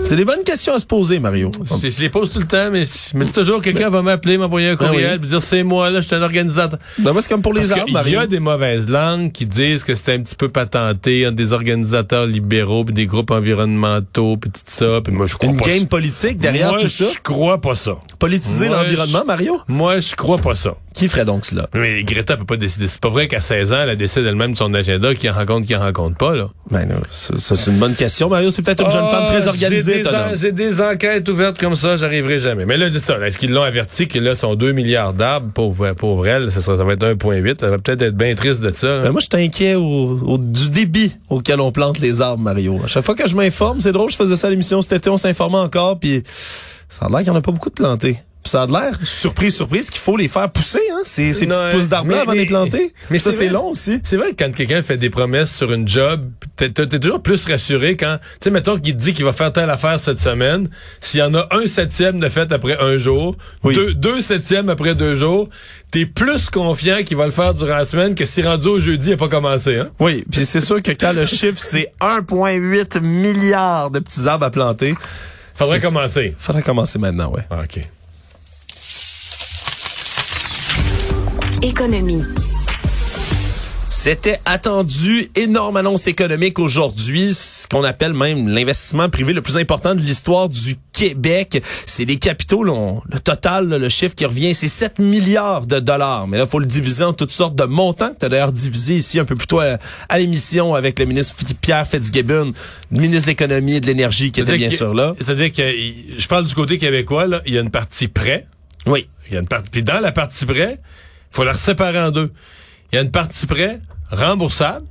C'est 0.00 0.14
des 0.14 0.24
bonnes 0.24 0.44
questions 0.44 0.72
à 0.74 0.78
se 0.78 0.86
poser, 0.86 1.18
Mario. 1.18 1.50
je, 1.82 1.90
je 1.90 2.00
les 2.00 2.08
pose 2.10 2.30
tout 2.30 2.38
le 2.38 2.46
temps, 2.46 2.70
mais 2.70 2.84
je 2.84 3.16
me 3.16 3.24
dis 3.24 3.32
toujours, 3.32 3.60
quelqu'un 3.60 3.90
va 3.90 4.02
m'appeler, 4.02 4.38
m'envoyer 4.38 4.68
un 4.68 4.76
courriel, 4.76 5.14
Ah 5.14 5.18
oui. 5.20 5.28
dire, 5.28 5.42
c'est 5.42 5.64
moi, 5.64 5.90
là, 5.90 6.00
je 6.00 6.06
suis 6.06 6.14
un 6.14 6.22
organisateur. 6.22 6.78
Ben, 6.98 7.12
moi, 7.12 7.20
c'est 7.20 7.28
comme 7.28 7.42
pour 7.42 7.52
les 7.52 7.60
Parce 7.62 7.72
arbres, 7.72 7.84
qu'il 7.86 7.90
y 7.92 7.94
Mario. 7.94 8.20
a 8.20 8.26
des 8.28 8.38
mauvaises 8.38 8.88
langues 8.88 9.32
qui 9.32 9.46
disent 9.46 9.82
que 9.82 9.96
c'est 9.96 10.14
un 10.14 10.20
petit 10.20 10.36
peu 10.36 10.48
patenté 10.48 11.26
entre 11.26 11.34
des 11.34 11.52
organisateurs 11.52 12.26
libéraux 12.26 12.84
puis 12.84 12.94
des 12.94 13.06
groupes 13.06 13.32
environnementaux 13.32 14.36
puis 14.36 14.50
tout 14.52 14.60
ça. 14.66 15.00
Puis 15.02 15.12
moi, 15.12 15.26
je 15.26 15.34
crois 15.34 15.48
Une 15.50 15.56
pas 15.56 15.66
game 15.66 15.80
ça. 15.80 15.86
politique 15.86 16.38
derrière 16.38 16.70
Moi, 16.70 16.80
tout 16.82 16.88
ça? 16.88 17.04
je 17.12 17.18
crois 17.20 17.60
pas 17.60 17.74
ça. 17.74 17.96
Politiser 18.20 18.68
l'environnement, 18.68 19.24
Mario? 19.26 19.60
Moi, 19.66 19.98
je 20.00 20.14
crois 20.14 20.38
pas 20.38 20.54
ça. 20.54 20.76
Qui 20.94 21.08
ferait 21.08 21.24
donc 21.26 21.44
cela? 21.44 21.68
Mais 21.74 22.04
Greta 22.04 22.36
peut 22.38 22.44
pas 22.46 22.56
décider. 22.56 22.86
C'est 22.88 23.00
pas 23.00 23.10
vrai 23.10 23.28
qu'à 23.28 23.40
16 23.40 23.72
ans, 23.72 23.76
elle 23.86 23.96
décide 23.98 24.24
elle-même 24.24 24.52
de 24.52 24.56
son 24.56 24.72
agenda, 24.72 25.14
qui 25.14 25.28
en 25.28 25.34
rencontre, 25.34 25.66
qui 25.66 25.74
en 25.76 25.80
rencontre 25.80 26.16
pas, 26.16 26.34
là. 26.34 26.48
Ben, 26.70 26.86
non, 26.86 26.96
c'est 27.10 27.66
une 27.70 27.78
bonne 27.78 27.94
question. 27.94 28.28
Mario, 28.30 28.50
c'est 28.50 28.62
peut-être 28.62 28.84
une 28.84 28.90
jeune 28.90 29.04
Ah, 29.06 29.10
femme 29.10 29.26
très 29.26 29.46
organisée, 29.46 29.85
des, 29.94 30.02
j'ai 30.40 30.52
des 30.52 30.80
enquêtes 30.80 31.28
ouvertes 31.28 31.58
comme 31.58 31.74
ça, 31.76 31.96
j'arriverai 31.96 32.38
jamais. 32.38 32.64
Mais 32.66 32.76
là, 32.76 32.86
c'est 32.92 32.98
ça. 32.98 33.18
Est-ce 33.26 33.38
qu'ils 33.38 33.52
l'ont 33.52 33.62
averti 33.62 34.08
que 34.08 34.18
là, 34.18 34.34
son 34.34 34.54
2 34.54 34.72
milliards 34.72 35.12
d'arbres, 35.12 35.50
pauvre, 35.52 35.92
pauvre 35.92 36.26
elle, 36.26 36.52
ça, 36.52 36.60
ça 36.60 36.74
va 36.76 36.92
être 36.94 37.04
1,8. 37.06 37.56
Elle 37.62 37.68
va 37.70 37.78
peut-être 37.78 38.02
être 38.02 38.16
bien 38.16 38.34
triste 38.34 38.60
de 38.60 38.72
ça. 38.74 39.00
Ben, 39.02 39.12
moi, 39.12 39.20
je 39.20 39.26
suis 39.36 39.44
inquiet 39.46 39.74
au, 39.74 39.82
au- 40.26 40.38
du 40.38 40.70
débit 40.70 41.12
auquel 41.30 41.60
on 41.60 41.72
plante 41.72 41.98
les 42.00 42.20
arbres, 42.20 42.42
Mario. 42.42 42.78
À 42.84 42.86
chaque 42.88 43.04
fois 43.04 43.14
que 43.14 43.28
je 43.28 43.34
m'informe, 43.36 43.80
c'est 43.80 43.92
drôle, 43.92 44.10
je 44.10 44.16
faisais 44.16 44.36
ça 44.36 44.46
à 44.46 44.50
l'émission 44.50 44.80
cet 44.82 44.92
été, 44.92 45.10
on 45.10 45.16
s'informait 45.16 45.58
encore, 45.58 45.98
puis 45.98 46.22
ça 46.88 47.06
a 47.06 47.08
l'air 47.08 47.18
qu'il 47.18 47.30
n'y 47.30 47.36
en 47.36 47.38
a 47.38 47.42
pas 47.42 47.52
beaucoup 47.52 47.70
de 47.70 47.74
plantés. 47.74 48.16
Puis 48.46 48.50
ça 48.52 48.62
a 48.62 48.66
l'air, 48.68 48.96
surprise, 49.02 49.56
surprise, 49.56 49.90
qu'il 49.90 50.00
faut 50.00 50.16
les 50.16 50.28
faire 50.28 50.48
pousser, 50.52 50.78
hein, 50.92 51.00
ces, 51.02 51.32
ces 51.32 51.46
Non, 51.46 51.56
petites 51.58 51.70
pousses 51.76 51.88
d'arbres 51.88 52.10
mais- 52.12 52.18
avant 52.20 52.30
de 52.30 52.36
les 52.36 52.46
planter. 52.46 52.94
mais 53.10 53.18
ça, 53.18 53.32
c'est 53.32 53.48
long 53.48 53.70
aussi. 53.70 53.98
C'est 54.04 54.16
vrai 54.16 54.34
que 54.34 54.44
quand 54.44 54.54
quelqu'un 54.54 54.82
fait 54.84 54.96
des 54.96 55.10
promesses 55.10 55.52
sur 55.52 55.72
une 55.72 55.88
job, 55.88 56.30
t'es 56.54 56.70
toujours 56.70 57.20
plus 57.20 57.44
rassuré 57.44 57.96
quand, 57.96 58.18
tu 58.20 58.28
sais, 58.44 58.50
mettons 58.50 58.78
qu'il 58.78 58.94
te 58.96 59.02
dit 59.02 59.14
qu'il 59.14 59.24
va 59.24 59.32
faire 59.32 59.52
telle 59.52 59.68
affaire 59.68 59.98
cette 59.98 60.20
semaine. 60.20 60.68
S'il 61.00 61.18
y 61.18 61.22
en 61.24 61.34
a 61.34 61.48
un 61.50 61.66
septième 61.66 62.20
de 62.20 62.28
fait 62.28 62.52
après 62.52 62.78
un 62.80 62.98
jour, 62.98 63.36
Oui. 63.64 63.74
deux, 63.74 63.94
deux 63.94 64.20
septièmes 64.20 64.68
après 64.68 64.94
deux 64.94 65.16
jours, 65.16 65.48
t'es 65.90 66.06
plus 66.06 66.48
confiant 66.48 67.02
qu'il 67.04 67.16
va 67.16 67.26
le 67.26 67.32
faire 67.32 67.52
durant 67.52 67.78
la 67.78 67.84
semaine 67.84 68.14
que 68.14 68.26
si 68.26 68.42
rendu 68.42 68.68
au 68.68 68.78
jeudi, 68.78 69.08
il 69.08 69.10
n'a 69.10 69.16
pas 69.16 69.28
commencé, 69.28 69.76
hein? 69.78 69.88
Oui, 69.98 70.24
puis 70.30 70.44
c'est 70.46 70.60
sûr 70.60 70.80
que 70.80 70.92
quand 70.92 71.12
le 71.12 71.26
chiffre, 71.26 71.58
c'est 71.58 71.92
1,8 72.00 73.00
milliard 73.00 73.90
de 73.90 73.98
petits 73.98 74.28
arbres 74.28 74.44
à 74.44 74.50
planter, 74.50 74.94
Faudrait 75.52 75.80
commencer. 75.80 76.32
faudrait 76.38 76.62
commencer 76.62 76.98
maintenant, 77.00 77.32
ouais. 77.32 77.42
Ah, 77.50 77.62
OK. 77.64 77.80
Économie. 81.70 82.22
C'était 83.88 84.38
attendu, 84.44 85.30
énorme 85.34 85.76
annonce 85.78 86.06
économique 86.06 86.60
aujourd'hui, 86.60 87.34
ce 87.34 87.66
qu'on 87.66 87.82
appelle 87.82 88.12
même 88.12 88.46
l'investissement 88.46 89.08
privé 89.08 89.32
le 89.32 89.42
plus 89.42 89.56
important 89.56 89.96
de 89.96 90.00
l'histoire 90.00 90.48
du 90.48 90.76
Québec. 90.92 91.60
C'est 91.86 92.04
les 92.04 92.18
capitaux, 92.18 92.62
là, 92.62 92.72
on- 92.72 93.02
le 93.10 93.18
total, 93.18 93.66
là, 93.68 93.78
le 93.78 93.88
chiffre 93.88 94.14
qui 94.14 94.24
revient, 94.26 94.54
c'est 94.54 94.68
7 94.68 95.00
milliards 95.00 95.66
de 95.66 95.80
dollars. 95.80 96.28
Mais 96.28 96.38
là, 96.38 96.46
faut 96.46 96.60
le 96.60 96.66
diviser 96.66 97.02
en 97.02 97.12
toutes 97.12 97.32
sortes 97.32 97.56
de 97.56 97.64
montants, 97.64 98.10
que 98.14 98.20
tu 98.20 98.26
as 98.26 98.28
d'ailleurs 98.28 98.52
divisé 98.52 98.94
ici 98.94 99.18
un 99.18 99.24
peu 99.24 99.34
plus 99.34 99.48
tôt 99.48 99.58
à, 99.58 99.78
à 100.08 100.18
l'émission 100.20 100.74
avec 100.76 101.00
le 101.00 101.06
ministre 101.06 101.34
Pierre 101.60 101.86
Fitzgibbon, 101.88 102.52
ministre 102.92 103.24
de 103.24 103.30
l'économie 103.32 103.74
et 103.76 103.80
de 103.80 103.86
l'énergie 103.86 104.30
qui 104.30 104.40
était 104.40 104.56
bien 104.56 104.70
sûr 104.70 104.94
là. 104.94 105.14
C'est-à-dire 105.18 105.52
que, 105.52 105.62
il- 105.76 106.14
je 106.20 106.28
parle 106.28 106.46
du 106.46 106.54
côté 106.54 106.78
québécois, 106.78 107.26
là, 107.26 107.42
il 107.44 107.54
y 107.54 107.58
a 107.58 107.60
une 107.60 107.70
partie 107.72 108.06
prêt. 108.06 108.46
Oui. 108.86 109.08
Il 109.28 109.34
y 109.34 109.36
a 109.36 109.40
une 109.40 109.48
partie, 109.48 109.68
puis 109.70 109.82
dans 109.82 109.98
la 109.98 110.12
partie 110.12 110.46
prêt, 110.46 110.78
il 110.78 110.95
faut 111.30 111.44
la 111.44 111.54
séparer 111.54 112.00
en 112.00 112.10
deux. 112.10 112.32
Il 112.92 112.96
y 112.96 112.98
a 112.98 113.02
une 113.02 113.10
partie 113.10 113.46
prêt 113.46 113.80
remboursable, 114.10 114.86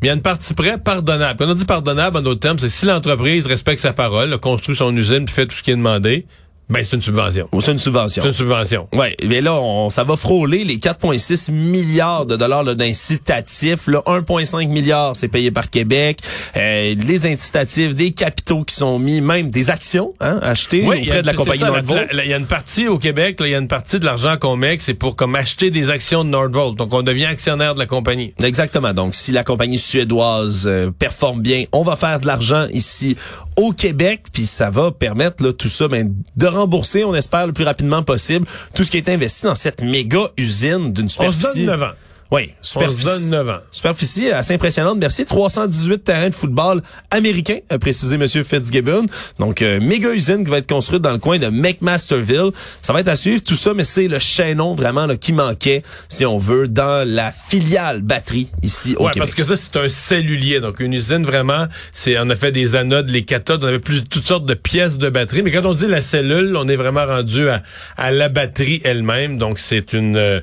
mais 0.00 0.06
il 0.06 0.08
y 0.08 0.10
a 0.10 0.14
une 0.14 0.22
partie 0.22 0.54
prêt 0.54 0.78
pardonnable. 0.78 1.38
Quand 1.38 1.50
on 1.50 1.54
dit 1.54 1.64
pardonnable, 1.64 2.18
en 2.18 2.22
d'autres 2.22 2.40
termes, 2.40 2.58
c'est 2.58 2.68
si 2.68 2.86
l'entreprise 2.86 3.46
respecte 3.46 3.80
sa 3.80 3.92
parole, 3.92 4.38
construit 4.38 4.76
son 4.76 4.94
usine, 4.96 5.28
fait 5.28 5.46
tout 5.46 5.56
ce 5.56 5.62
qui 5.62 5.70
est 5.70 5.76
demandé, 5.76 6.26
ben 6.70 6.84
c'est 6.84 6.96
une 6.96 7.02
subvention. 7.02 7.48
Ou 7.52 7.60
c'est 7.60 7.72
une 7.72 7.78
subvention. 7.78 8.22
C'est 8.22 8.28
une 8.28 8.34
subvention. 8.34 8.88
Ouais, 8.92 9.16
mais 9.24 9.40
là, 9.40 9.54
on, 9.54 9.90
ça 9.90 10.04
va 10.04 10.16
frôler 10.16 10.64
les 10.64 10.78
4,6 10.78 11.52
milliards 11.52 12.26
de 12.26 12.36
dollars 12.36 12.62
là, 12.62 12.74
d'incitatifs. 12.74 13.86
Là, 13.86 14.02
1,5 14.06 14.68
milliard, 14.68 15.14
c'est 15.14 15.28
payé 15.28 15.50
par 15.50 15.70
Québec. 15.70 16.20
Euh, 16.56 16.94
les 16.94 17.26
incitatifs, 17.26 17.94
des 17.94 18.12
capitaux 18.12 18.64
qui 18.64 18.74
sont 18.74 18.98
mis, 18.98 19.20
même 19.20 19.50
des 19.50 19.70
actions 19.70 20.14
hein, 20.20 20.38
achetées 20.42 20.84
Oui, 20.86 21.02
auprès 21.02 21.22
de 21.22 21.26
la 21.26 21.34
compagnie 21.34 21.60
ça, 21.60 21.66
Nordvolt. 21.66 22.08
Il 22.22 22.30
y 22.30 22.34
a 22.34 22.38
une 22.38 22.46
partie 22.46 22.88
au 22.88 22.98
Québec, 22.98 23.40
là, 23.40 23.46
il 23.46 23.50
y 23.50 23.54
a 23.54 23.58
une 23.58 23.68
partie 23.68 24.00
de 24.00 24.04
l'argent 24.04 24.36
qu'on 24.38 24.56
met 24.56 24.70
c'est 24.78 24.94
pour 24.94 25.16
comme 25.16 25.34
acheter 25.34 25.70
des 25.70 25.90
actions 25.90 26.24
de 26.24 26.30
Nordvolt. 26.30 26.76
Donc 26.76 26.92
on 26.94 27.02
devient 27.02 27.26
actionnaire 27.26 27.74
de 27.74 27.80
la 27.80 27.86
compagnie. 27.86 28.32
Exactement. 28.42 28.92
Donc, 28.92 29.14
si 29.14 29.32
la 29.32 29.44
compagnie 29.44 29.78
suédoise 29.78 30.66
euh, 30.66 30.90
performe 30.90 31.40
bien, 31.40 31.64
on 31.72 31.82
va 31.82 31.96
faire 31.96 32.20
de 32.20 32.26
l'argent 32.26 32.66
ici 32.72 33.16
au 33.56 33.72
Québec, 33.72 34.22
puis 34.32 34.46
ça 34.46 34.70
va 34.70 34.90
permettre 34.90 35.44
là, 35.44 35.52
tout 35.52 35.68
ça 35.68 35.88
ben, 35.88 36.14
de 36.36 36.46
rembourser, 36.60 37.04
on 37.04 37.14
espère, 37.14 37.46
le 37.46 37.52
plus 37.52 37.64
rapidement 37.64 38.02
possible, 38.02 38.46
tout 38.74 38.84
ce 38.84 38.90
qui 38.90 38.96
est 38.96 39.08
investi 39.08 39.44
dans 39.46 39.54
cette 39.54 39.82
méga 39.82 40.28
usine 40.36 40.92
d'une 40.92 41.06
On 41.06 41.08
se 41.08 41.14
superficie. 41.14 41.66
donne 41.66 41.78
9 41.78 41.82
ans. 41.82 41.92
Oui, 42.30 42.54
superficie. 42.62 43.28
9 43.30 43.48
ans. 43.48 43.58
Superficie 43.72 44.30
assez 44.30 44.54
impressionnante. 44.54 44.98
Merci. 44.98 45.26
318 45.26 46.04
terrains 46.04 46.28
de 46.28 46.34
football 46.34 46.80
américains, 47.10 47.58
a 47.68 47.78
précisé 47.78 48.14
M. 48.14 48.26
Fitzgibbon. 48.28 49.06
Donc, 49.40 49.62
euh, 49.62 49.80
méga 49.80 50.10
usine 50.12 50.44
qui 50.44 50.50
va 50.50 50.58
être 50.58 50.68
construite 50.68 51.02
dans 51.02 51.10
le 51.10 51.18
coin 51.18 51.38
de 51.38 51.48
McMasterville. 51.48 52.50
Ça 52.82 52.92
va 52.92 53.00
être 53.00 53.08
à 53.08 53.16
suivre 53.16 53.42
tout 53.42 53.56
ça, 53.56 53.74
mais 53.74 53.82
c'est 53.82 54.06
le 54.06 54.20
chaînon 54.20 54.74
vraiment 54.74 55.06
là, 55.06 55.16
qui 55.16 55.32
manquait, 55.32 55.82
si 56.08 56.24
on 56.24 56.38
veut, 56.38 56.68
dans 56.68 57.04
la 57.08 57.32
filiale 57.32 58.00
batterie 58.00 58.50
ici 58.62 58.94
au 58.96 59.06
Ouais, 59.06 59.10
Québec. 59.10 59.28
parce 59.28 59.34
que 59.34 59.42
ça, 59.56 59.60
c'est 59.60 59.76
un 59.78 59.88
cellulier. 59.88 60.60
Donc, 60.60 60.78
une 60.78 60.92
usine, 60.94 61.24
vraiment, 61.24 61.66
c'est, 61.90 62.16
on 62.18 62.30
a 62.30 62.36
fait 62.36 62.52
des 62.52 62.76
anodes, 62.76 63.10
les 63.10 63.24
cathodes, 63.24 63.64
on 63.64 63.66
avait 63.66 63.80
plus, 63.80 64.04
toutes 64.04 64.26
sortes 64.26 64.46
de 64.46 64.54
pièces 64.54 64.98
de 64.98 65.10
batterie. 65.10 65.42
Mais 65.42 65.50
quand 65.50 65.64
on 65.64 65.74
dit 65.74 65.88
la 65.88 66.00
cellule, 66.00 66.56
on 66.56 66.68
est 66.68 66.76
vraiment 66.76 67.06
rendu 67.06 67.48
à, 67.48 67.62
à 67.96 68.12
la 68.12 68.28
batterie 68.28 68.80
elle-même. 68.84 69.36
Donc, 69.36 69.58
c'est 69.58 69.92
une 69.94 70.16
euh, 70.16 70.40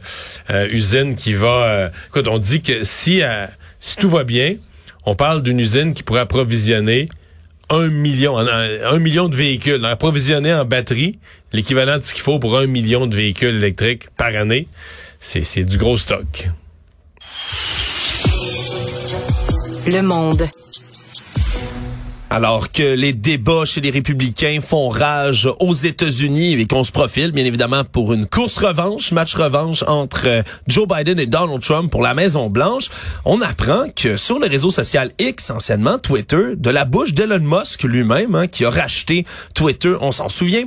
euh, 0.50 0.68
usine 0.72 1.16
qui 1.16 1.34
va... 1.34 1.48
euh, 1.48 1.77
écoute, 2.08 2.28
on 2.28 2.38
dit 2.38 2.62
que 2.62 2.84
si, 2.84 3.22
euh, 3.22 3.46
si 3.80 3.96
tout 3.96 4.10
va 4.10 4.24
bien, 4.24 4.56
on 5.06 5.16
parle 5.16 5.44
d'une 5.44 5.60
usine 5.60 5.94
qui 5.94 6.04
pourrait 6.04 6.22
approvisionner 6.22 7.10
un 7.70 7.90
million, 7.90 8.38
un, 8.38 9.00
million 9.00 9.28
de 9.30 9.36
véhicules, 9.36 9.84
approvisionner 9.86 10.54
en 10.54 10.66
batterie 10.66 11.20
l'équivalent 11.54 11.98
de 11.98 12.04
ce 12.04 12.14
qu'il 12.14 12.24
faut 12.24 12.40
pour 12.40 12.58
un 12.58 12.68
million 12.68 13.08
de 13.08 13.16
véhicules 13.16 13.56
électriques 13.56 14.10
par 14.16 14.36
année. 14.36 14.68
C'est 15.20 15.64
du 15.64 15.78
gros 15.78 15.98
stock. 15.98 16.50
Le 19.88 20.02
monde. 20.02 20.48
Alors 22.30 22.74
que 22.74 22.84
les 22.84 23.14
débats 23.14 23.64
chez 23.64 23.80
les 23.80 23.90
républicains 23.90 24.60
font 24.62 24.90
rage 24.90 25.50
aux 25.62 25.74
États-Unis 25.74 26.54
et 26.54 26.68
qu'on 26.68 26.84
se 26.84 26.92
profile, 26.92 27.32
bien 27.32 27.46
évidemment, 27.46 27.86
pour 27.86 28.12
une 28.12 28.26
course 28.26 28.58
revanche, 28.58 29.14
match 29.14 29.34
revanche 29.36 29.84
entre 29.88 30.28
euh, 30.28 30.42
Joe 30.68 30.86
Biden 30.88 31.20
et 31.20 31.26
Donald 31.26 31.62
Trump 31.62 31.90
pour 31.90 32.02
la 32.02 32.14
Maison-Blanche, 32.14 32.90
on 33.24 33.40
apprend 33.40 33.86
que 33.96 34.18
sur 34.18 34.40
le 34.40 34.48
réseau 34.48 34.70
social 34.70 35.10
X, 35.20 35.52
anciennement 35.52 36.00
Twitter, 36.00 36.56
de 36.58 36.70
la 36.70 36.84
bouche 36.84 37.14
d'Elon 37.14 37.40
Musk 37.40 37.84
lui-même, 37.84 38.36
hein, 38.36 38.48
qui 38.48 38.66
a 38.66 38.70
racheté 38.70 39.26
Twitter, 39.54 39.96
on 40.02 40.12
s'en 40.12 40.28
souvient, 40.28 40.66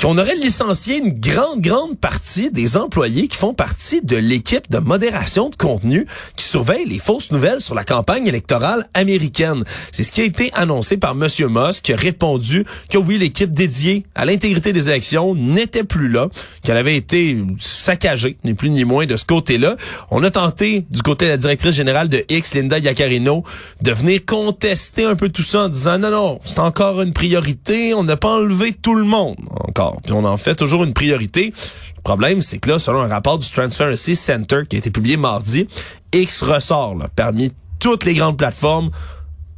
qu'on 0.00 0.16
aurait 0.16 0.36
licencié 0.36 0.98
une 0.98 1.18
grande, 1.18 1.60
grande 1.60 1.98
partie 1.98 2.50
des 2.52 2.76
employés 2.76 3.26
qui 3.26 3.36
font 3.36 3.52
partie 3.52 4.00
de 4.00 4.16
l'équipe 4.16 4.70
de 4.70 4.78
modération 4.78 5.48
de 5.48 5.56
contenu 5.56 6.06
qui 6.36 6.44
surveille 6.44 6.84
les 6.86 7.00
fausses 7.00 7.32
nouvelles 7.32 7.60
sur 7.60 7.74
la 7.74 7.84
campagne 7.84 8.26
électorale 8.26 8.88
américaine. 8.94 9.64
C'est 9.90 10.04
ce 10.04 10.12
qui 10.12 10.20
a 10.20 10.24
été 10.24 10.50
annoncé 10.54 10.98
par 10.98 11.16
Monsieur 11.16 11.48
Musk, 11.48 11.82
qui 11.82 11.92
a 11.92 11.96
répondu 11.96 12.64
que 12.90 12.98
oui, 12.98 13.18
l'équipe 13.18 13.50
dédiée 13.50 14.04
à 14.14 14.24
l'intégrité 14.24 14.72
des 14.72 14.88
élections 14.88 15.34
n'était 15.34 15.84
plus 15.84 16.08
là, 16.08 16.28
qu'elle 16.62 16.76
avait 16.76 16.96
été 16.96 17.42
saccagée, 17.58 18.38
ni 18.44 18.54
plus 18.54 18.70
ni 18.70 18.84
moins, 18.84 19.06
de 19.06 19.16
ce 19.16 19.24
côté-là. 19.24 19.76
On 20.10 20.22
a 20.22 20.30
tenté, 20.30 20.86
du 20.90 21.02
côté 21.02 21.24
de 21.24 21.30
la 21.30 21.36
directrice 21.36 21.74
générale 21.74 22.08
de 22.08 22.24
X, 22.28 22.54
Linda 22.54 22.78
Yaccarino, 22.78 23.42
de 23.82 23.92
venir 23.92 24.20
contester 24.24 25.04
un 25.04 25.16
peu 25.16 25.28
tout 25.28 25.42
ça 25.42 25.62
en 25.64 25.68
disant 25.68 25.98
non, 25.98 26.10
non, 26.10 26.40
c'est 26.44 26.60
encore 26.60 27.02
une 27.02 27.12
priorité, 27.12 27.94
on 27.94 28.04
n'a 28.04 28.16
pas 28.16 28.36
enlevé 28.36 28.72
tout 28.72 28.94
le 28.94 29.04
monde 29.04 29.36
encore. 29.66 29.87
Puis 30.02 30.12
on 30.12 30.24
en 30.24 30.36
fait 30.36 30.54
toujours 30.54 30.84
une 30.84 30.94
priorité. 30.94 31.52
Le 31.96 32.02
problème, 32.02 32.40
c'est 32.40 32.58
que 32.58 32.70
là, 32.70 32.78
selon 32.78 33.00
un 33.00 33.08
rapport 33.08 33.38
du 33.38 33.50
Transparency 33.50 34.14
Center 34.16 34.60
qui 34.68 34.76
a 34.76 34.78
été 34.78 34.90
publié 34.90 35.16
mardi, 35.16 35.66
X 36.12 36.42
ressort 36.42 36.94
là, 36.96 37.06
parmi 37.14 37.52
toutes 37.80 38.04
les 38.04 38.14
grandes 38.14 38.36
plateformes 38.38 38.90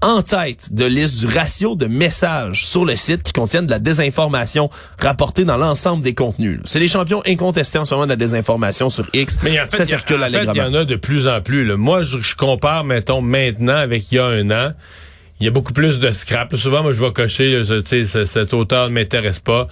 en 0.02 0.22
tête 0.22 0.72
de 0.72 0.86
liste 0.86 1.20
du 1.20 1.26
ratio 1.26 1.74
de 1.76 1.84
messages 1.84 2.64
sur 2.64 2.86
le 2.86 2.96
site 2.96 3.22
qui 3.22 3.32
contiennent 3.32 3.66
de 3.66 3.70
la 3.70 3.78
désinformation 3.78 4.70
rapportée 4.98 5.44
dans 5.44 5.58
l'ensemble 5.58 6.02
des 6.02 6.14
contenus. 6.14 6.58
C'est 6.64 6.80
les 6.80 6.88
champions 6.88 7.22
incontestés 7.26 7.78
en 7.78 7.84
ce 7.84 7.92
moment 7.92 8.06
de 8.06 8.10
la 8.12 8.16
désinformation 8.16 8.88
sur 8.88 9.06
X. 9.12 9.36
Mais 9.42 9.60
en 9.60 9.64
fait, 9.64 9.76
ça 9.76 9.84
il 9.84 9.90
y 9.90 9.92
a- 9.92 9.98
circule 9.98 10.22
il 10.54 10.56
y 10.56 10.62
en 10.62 10.72
a 10.74 10.84
de 10.86 10.96
plus 10.96 11.28
en 11.28 11.42
plus. 11.42 11.66
là. 11.66 11.76
Moi, 11.76 12.02
je, 12.02 12.18
je 12.18 12.34
compare, 12.34 12.84
mettons, 12.84 13.20
maintenant 13.20 13.76
avec 13.76 14.10
il 14.10 14.14
y 14.14 14.18
a 14.18 14.24
un 14.24 14.50
an. 14.50 14.72
Il 15.38 15.44
y 15.44 15.48
a 15.48 15.50
beaucoup 15.50 15.72
plus 15.74 15.98
de 16.00 16.10
scrap. 16.12 16.50
Là, 16.52 16.58
souvent, 16.58 16.82
moi, 16.82 16.92
je 16.92 17.00
vais 17.02 17.12
cocher, 17.12 17.62
ce- 17.64 18.24
cet 18.24 18.54
auteur 18.54 18.88
ne 18.88 18.94
m'intéresse 18.94 19.38
pas. 19.38 19.68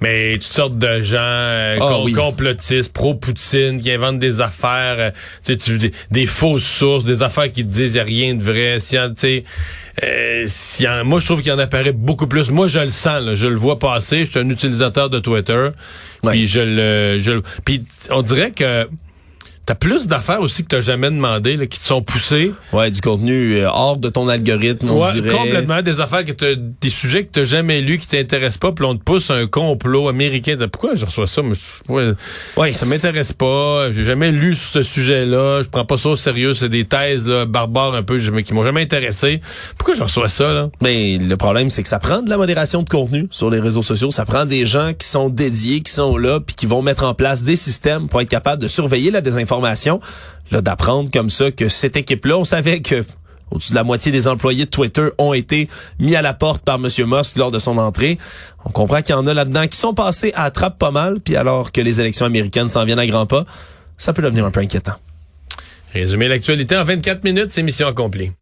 Mais 0.00 0.32
toutes 0.34 0.42
sortes 0.54 0.78
de 0.78 1.02
gens 1.02 1.18
euh, 1.20 1.76
Ah 1.80 1.88
com- 1.90 2.02
oui. 2.04 2.12
complotistes, 2.12 2.92
pro-Poutine, 2.92 3.80
qui 3.82 3.90
inventent 3.92 4.18
des 4.18 4.40
affaires, 4.40 4.96
euh, 4.98 5.10
tu 5.44 5.52
sais, 5.52 5.56
tu- 5.56 5.76
des, 5.78 5.92
des 6.10 6.26
fausses 6.26 6.64
sources, 6.64 7.04
des 7.04 7.22
affaires 7.22 7.52
qui 7.52 7.64
disent 7.64 7.94
y 7.94 8.00
a 8.00 8.04
rien 8.04 8.34
de 8.34 8.42
vrai. 8.42 8.80
Si, 8.80 8.96
tu 8.96 9.00
sais, 9.16 9.44
euh, 10.02 10.46
en- 10.88 11.04
moi, 11.04 11.20
je 11.20 11.26
trouve 11.26 11.42
qu'il 11.42 11.50
y 11.50 11.54
en 11.54 11.58
apparaît 11.58 11.92
beaucoup 11.92 12.26
plus. 12.26 12.50
Moi, 12.50 12.66
je 12.68 12.78
le 12.78 12.88
sens, 12.88 13.22
là, 13.22 13.34
je 13.34 13.46
le 13.46 13.56
vois 13.56 13.78
passer. 13.78 14.24
Je 14.24 14.30
suis 14.30 14.40
un 14.40 14.48
utilisateur 14.48 15.10
de 15.10 15.18
Twitter. 15.18 15.68
Puis 16.26 16.46
je 16.46 16.60
le, 16.60 17.18
je 17.20 17.30
le- 17.32 17.42
puis 17.64 17.82
on 18.10 18.22
dirait 18.22 18.52
que 18.52 18.88
t'as 19.66 19.74
plus 19.74 20.06
d'affaires 20.08 20.40
aussi 20.40 20.62
que 20.64 20.68
t'as 20.68 20.80
jamais 20.80 21.10
demandé, 21.10 21.56
là, 21.56 21.66
qui 21.66 21.78
te 21.78 21.84
sont 21.84 22.02
poussées. 22.02 22.52
Ouais, 22.72 22.90
du 22.90 23.00
contenu 23.00 23.54
euh, 23.56 23.68
hors 23.70 23.96
de 23.98 24.08
ton 24.08 24.28
algorithme, 24.28 24.90
on 24.90 25.02
Ouais, 25.04 25.12
dirait. 25.12 25.28
complètement. 25.30 25.80
Des 25.82 26.00
affaires 26.00 26.24
que 26.24 26.32
t'as, 26.32 26.54
des 26.56 26.88
sujets 26.88 27.24
que 27.24 27.30
t'as 27.32 27.44
jamais 27.44 27.80
lus, 27.80 27.98
qui 27.98 28.06
t'intéressent 28.08 28.58
pas, 28.58 28.72
puis 28.72 28.84
on 28.84 28.96
te 28.96 29.02
pousse 29.04 29.30
un 29.30 29.46
complot 29.46 30.08
américain. 30.08 30.56
T'as- 30.58 30.68
Pourquoi 30.68 30.94
je 30.96 31.04
reçois 31.04 31.26
ça? 31.26 31.42
Ouais, 31.88 32.12
Ouais, 32.56 32.72
ça 32.72 32.86
m'intéresse 32.86 33.32
pas. 33.32 33.92
J'ai 33.92 34.04
jamais 34.04 34.30
lu 34.32 34.54
sur 34.54 34.70
ce 34.72 34.82
sujet-là. 34.82 35.62
Je 35.62 35.68
prends 35.68 35.84
pas 35.84 35.98
ça 35.98 36.08
au 36.10 36.16
sérieux. 36.16 36.54
C'est 36.54 36.68
des 36.68 36.84
thèses 36.84 37.26
là, 37.28 37.44
barbares 37.46 37.94
un 37.94 38.02
peu 38.02 38.18
qui 38.42 38.52
m'ont 38.54 38.64
jamais 38.64 38.82
intéressé. 38.82 39.40
Pourquoi 39.78 39.94
je 39.94 40.02
reçois 40.02 40.28
ça, 40.28 40.52
là? 40.52 40.68
Mais 40.82 41.18
le 41.18 41.36
problème, 41.36 41.70
c'est 41.70 41.82
que 41.82 41.88
ça 41.88 41.98
prend 41.98 42.22
de 42.22 42.30
la 42.30 42.36
modération 42.36 42.82
de 42.82 42.88
contenu 42.88 43.28
sur 43.30 43.50
les 43.50 43.60
réseaux 43.60 43.82
sociaux. 43.82 44.10
Ça 44.10 44.24
prend 44.24 44.44
des 44.46 44.66
gens 44.66 44.92
qui 44.94 45.06
sont 45.06 45.28
dédiés, 45.28 45.80
qui 45.80 45.92
sont 45.92 46.16
là, 46.16 46.40
puis 46.40 46.54
qui 46.56 46.66
vont 46.66 46.82
mettre 46.82 47.04
en 47.04 47.14
place 47.14 47.44
des 47.44 47.56
systèmes 47.56 48.08
pour 48.08 48.20
être 48.20 48.28
capables 48.28 48.62
de 48.62 48.68
surveiller 48.68 49.10
la 49.10 49.20
désinformation. 49.20 49.49
D'apprendre 50.50 51.10
comme 51.12 51.30
ça 51.30 51.50
que 51.52 51.68
cette 51.68 51.96
équipe-là, 51.96 52.36
on 52.36 52.44
savait 52.44 52.80
que 52.80 53.04
au-dessus 53.50 53.70
de 53.70 53.76
la 53.76 53.84
moitié 53.84 54.12
des 54.12 54.28
employés 54.28 54.64
de 54.64 54.70
Twitter 54.70 55.08
ont 55.18 55.32
été 55.32 55.68
mis 55.98 56.14
à 56.16 56.22
la 56.22 56.34
porte 56.34 56.64
par 56.64 56.76
M. 56.76 56.88
Musk 57.06 57.36
lors 57.36 57.50
de 57.50 57.58
son 57.58 57.78
entrée. 57.78 58.18
On 58.64 58.70
comprend 58.70 59.02
qu'il 59.02 59.14
y 59.14 59.18
en 59.18 59.26
a 59.26 59.34
là-dedans 59.34 59.66
qui 59.66 59.76
sont 59.76 59.94
passés 59.94 60.32
à 60.34 60.50
trappe 60.50 60.78
pas 60.78 60.90
mal, 60.90 61.20
puis 61.20 61.36
alors 61.36 61.72
que 61.72 61.80
les 61.80 62.00
élections 62.00 62.26
américaines 62.26 62.68
s'en 62.68 62.84
viennent 62.84 62.98
à 62.98 63.06
grands 63.06 63.26
pas, 63.26 63.44
ça 63.96 64.12
peut 64.12 64.22
devenir 64.22 64.44
un 64.44 64.50
peu 64.50 64.60
inquiétant. 64.60 64.94
Résumer 65.92 66.28
l'actualité 66.28 66.76
en 66.76 66.84
24 66.84 67.24
minutes, 67.24 67.50
c'est 67.50 67.62
mission 67.62 67.88
accomplie. 67.88 68.32